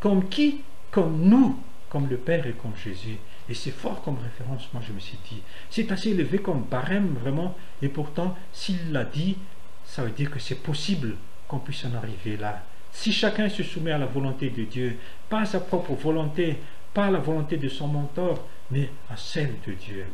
Comme 0.00 0.28
qui? 0.28 0.62
Comme 0.90 1.20
nous, 1.28 1.62
comme 1.90 2.08
le 2.08 2.16
Père 2.16 2.46
et 2.46 2.52
comme 2.52 2.76
Jésus. 2.82 3.18
Et 3.48 3.54
c'est 3.54 3.70
fort 3.70 4.02
comme 4.02 4.18
référence, 4.18 4.68
moi 4.72 4.82
je 4.86 4.92
me 4.92 5.00
suis 5.00 5.18
dit. 5.28 5.42
C'est 5.70 5.92
assez 5.92 6.10
élevé 6.10 6.38
comme 6.38 6.62
barème, 6.62 7.14
vraiment. 7.20 7.56
Et 7.82 7.88
pourtant, 7.88 8.36
s'il 8.52 8.92
l'a 8.92 9.04
dit, 9.04 9.36
ça 9.84 10.02
veut 10.02 10.10
dire 10.10 10.30
que 10.30 10.38
c'est 10.38 10.62
possible 10.62 11.16
qu'on 11.48 11.58
puisse 11.58 11.84
en 11.84 11.94
arriver 11.94 12.36
là. 12.36 12.62
Si 12.92 13.12
chacun 13.12 13.48
se 13.48 13.62
soumet 13.62 13.92
à 13.92 13.98
la 13.98 14.06
volonté 14.06 14.50
de 14.50 14.64
Dieu, 14.64 14.96
pas 15.28 15.40
à 15.40 15.46
sa 15.46 15.60
propre 15.60 15.94
volonté, 15.94 16.58
pas 16.94 17.06
à 17.06 17.10
la 17.10 17.18
volonté 17.18 17.56
de 17.56 17.68
son 17.68 17.88
mentor, 17.88 18.46
mais 18.70 18.90
à 19.10 19.16
celle 19.16 19.54
de 19.66 19.72
Dieu. 19.72 20.04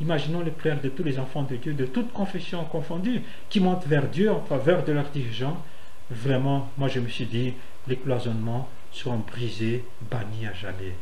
Imaginons 0.00 0.40
les 0.40 0.50
prières 0.50 0.80
de 0.80 0.88
tous 0.88 1.02
les 1.02 1.18
enfants 1.18 1.42
de 1.44 1.56
Dieu, 1.56 1.72
de 1.72 1.86
toutes 1.86 2.12
confessions 2.12 2.64
confondues, 2.64 3.22
qui 3.48 3.60
montent 3.60 3.86
vers 3.86 4.08
Dieu 4.08 4.30
en 4.30 4.40
faveur 4.40 4.84
de 4.84 4.92
leurs 4.92 5.08
dirigeants. 5.08 5.62
Vraiment, 6.10 6.68
moi 6.76 6.88
je 6.88 7.00
me 7.00 7.08
suis 7.08 7.24
dit, 7.24 7.54
les 7.88 7.96
cloisonnements 7.96 8.68
seront 8.92 9.18
brisés, 9.18 9.84
bannis 10.10 10.46
à 10.46 10.52
jamais. 10.52 10.94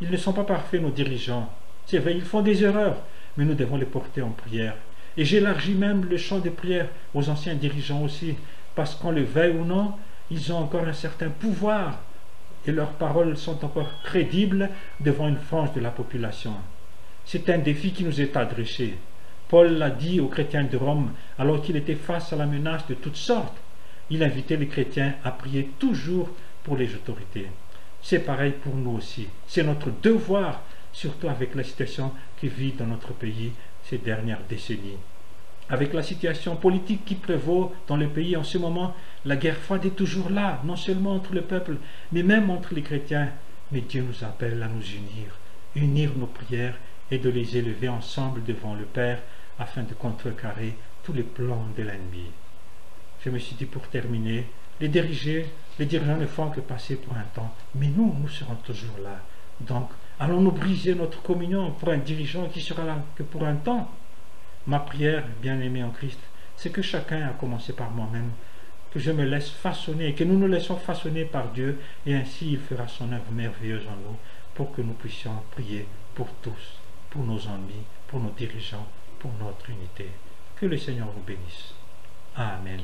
Ils 0.00 0.10
ne 0.10 0.16
sont 0.16 0.32
pas 0.32 0.44
parfaits, 0.44 0.82
nos 0.82 0.90
dirigeants. 0.90 1.50
C'est 1.86 1.98
vrai, 1.98 2.14
ils 2.14 2.24
font 2.24 2.42
des 2.42 2.62
erreurs, 2.62 2.96
mais 3.36 3.44
nous 3.44 3.54
devons 3.54 3.76
les 3.76 3.86
porter 3.86 4.22
en 4.22 4.30
prière. 4.30 4.76
Et 5.16 5.24
j'élargis 5.24 5.74
même 5.74 6.04
le 6.04 6.16
champ 6.16 6.38
de 6.38 6.50
prière 6.50 6.88
aux 7.14 7.28
anciens 7.28 7.54
dirigeants 7.54 8.02
aussi, 8.02 8.36
parce 8.74 8.94
qu'on 8.94 9.10
le 9.10 9.22
veuille 9.22 9.56
ou 9.56 9.64
non, 9.64 9.94
ils 10.30 10.52
ont 10.52 10.58
encore 10.58 10.86
un 10.86 10.92
certain 10.92 11.28
pouvoir 11.28 11.98
et 12.66 12.72
leurs 12.72 12.92
paroles 12.92 13.36
sont 13.36 13.64
encore 13.64 13.90
crédibles 14.04 14.68
devant 15.00 15.28
une 15.28 15.38
frange 15.38 15.72
de 15.72 15.80
la 15.80 15.90
population. 15.90 16.54
C'est 17.24 17.48
un 17.48 17.58
défi 17.58 17.92
qui 17.92 18.04
nous 18.04 18.20
est 18.20 18.36
adressé. 18.36 18.94
Paul 19.48 19.78
l'a 19.78 19.90
dit 19.90 20.20
aux 20.20 20.28
chrétiens 20.28 20.64
de 20.64 20.76
Rome 20.76 21.10
alors 21.38 21.62
qu'il 21.62 21.76
était 21.76 21.94
face 21.94 22.32
à 22.32 22.36
la 22.36 22.46
menace 22.46 22.86
de 22.86 22.94
toutes 22.94 23.16
sortes. 23.16 23.56
Il 24.10 24.22
invitait 24.22 24.56
les 24.56 24.68
chrétiens 24.68 25.14
à 25.24 25.30
prier 25.30 25.70
toujours 25.78 26.30
pour 26.62 26.76
les 26.76 26.94
autorités. 26.94 27.48
C'est 28.02 28.20
pareil 28.20 28.52
pour 28.62 28.74
nous 28.74 28.92
aussi. 28.92 29.28
C'est 29.46 29.62
notre 29.62 29.90
devoir, 30.02 30.62
surtout 30.92 31.28
avec 31.28 31.54
la 31.54 31.64
situation 31.64 32.12
qui 32.38 32.48
vit 32.48 32.72
dans 32.72 32.86
notre 32.86 33.12
pays 33.12 33.52
ces 33.84 33.98
dernières 33.98 34.42
décennies. 34.48 34.98
Avec 35.70 35.92
la 35.92 36.02
situation 36.02 36.56
politique 36.56 37.04
qui 37.04 37.14
prévaut 37.14 37.72
dans 37.86 37.96
le 37.96 38.08
pays 38.08 38.36
en 38.36 38.42
ce 38.42 38.58
moment, 38.58 38.94
la 39.24 39.36
guerre 39.36 39.56
froide 39.56 39.86
est 39.86 39.96
toujours 39.96 40.28
là, 40.28 40.60
non 40.64 40.74
seulement 40.74 41.14
entre 41.14 41.32
le 41.32 41.42
peuple, 41.42 41.76
mais 42.10 42.24
même 42.24 42.50
entre 42.50 42.74
les 42.74 42.82
chrétiens. 42.82 43.28
Mais 43.70 43.80
Dieu 43.80 44.02
nous 44.02 44.24
appelle 44.24 44.60
à 44.64 44.66
nous 44.66 44.82
unir, 44.82 45.38
unir 45.76 46.10
nos 46.16 46.26
prières 46.26 46.76
et 47.12 47.18
de 47.18 47.30
les 47.30 47.56
élever 47.56 47.88
ensemble 47.88 48.42
devant 48.42 48.74
le 48.74 48.84
Père 48.84 49.20
afin 49.60 49.84
de 49.84 49.94
contrecarrer 49.94 50.74
tous 51.04 51.12
les 51.12 51.22
plans 51.22 51.64
de 51.76 51.84
l'ennemi. 51.84 52.26
Je 53.24 53.30
me 53.30 53.38
suis 53.38 53.54
dit 53.54 53.66
pour 53.66 53.86
terminer, 53.88 54.46
les 54.80 54.88
diriger, 54.88 55.46
les 55.78 55.86
dirigeants 55.86 56.16
ne 56.16 56.26
font 56.26 56.50
que 56.50 56.60
passer 56.60 56.96
pour 56.96 57.14
un 57.14 57.26
temps, 57.34 57.54
mais 57.76 57.88
nous, 57.88 58.12
nous 58.20 58.28
serons 58.28 58.56
toujours 58.56 58.98
là. 59.04 59.20
Donc, 59.60 59.88
allons-nous 60.18 60.52
briser 60.52 60.96
notre 60.96 61.22
communion 61.22 61.70
pour 61.72 61.90
un 61.90 61.98
dirigeant 61.98 62.48
qui 62.48 62.60
sera 62.60 62.84
là 62.84 63.04
que 63.14 63.22
pour 63.22 63.44
un 63.44 63.54
temps? 63.54 63.88
Ma 64.66 64.80
prière, 64.80 65.24
bien-aimé 65.40 65.82
en 65.82 65.90
Christ, 65.90 66.20
c'est 66.56 66.70
que 66.70 66.82
chacun, 66.82 67.26
a 67.26 67.32
commencé 67.32 67.72
par 67.72 67.90
moi-même, 67.90 68.30
que 68.92 68.98
je 68.98 69.10
me 69.10 69.24
laisse 69.24 69.50
façonner, 69.50 70.14
que 70.14 70.24
nous 70.24 70.38
nous 70.38 70.48
laissons 70.48 70.76
façonner 70.76 71.24
par 71.24 71.48
Dieu, 71.52 71.80
et 72.06 72.14
ainsi 72.14 72.52
il 72.52 72.58
fera 72.58 72.88
son 72.88 73.12
œuvre 73.12 73.30
merveilleuse 73.32 73.86
en 73.86 73.96
nous, 73.96 74.16
pour 74.54 74.72
que 74.72 74.82
nous 74.82 74.94
puissions 74.94 75.42
prier 75.52 75.86
pour 76.14 76.28
tous, 76.42 76.80
pour 77.08 77.24
nos 77.24 77.40
ennemis, 77.40 77.86
pour 78.08 78.20
nos 78.20 78.30
dirigeants, 78.30 78.86
pour 79.18 79.32
notre 79.40 79.70
unité. 79.70 80.08
Que 80.56 80.66
le 80.66 80.76
Seigneur 80.76 81.08
vous 81.08 81.22
bénisse. 81.22 81.74
Amen. 82.36 82.80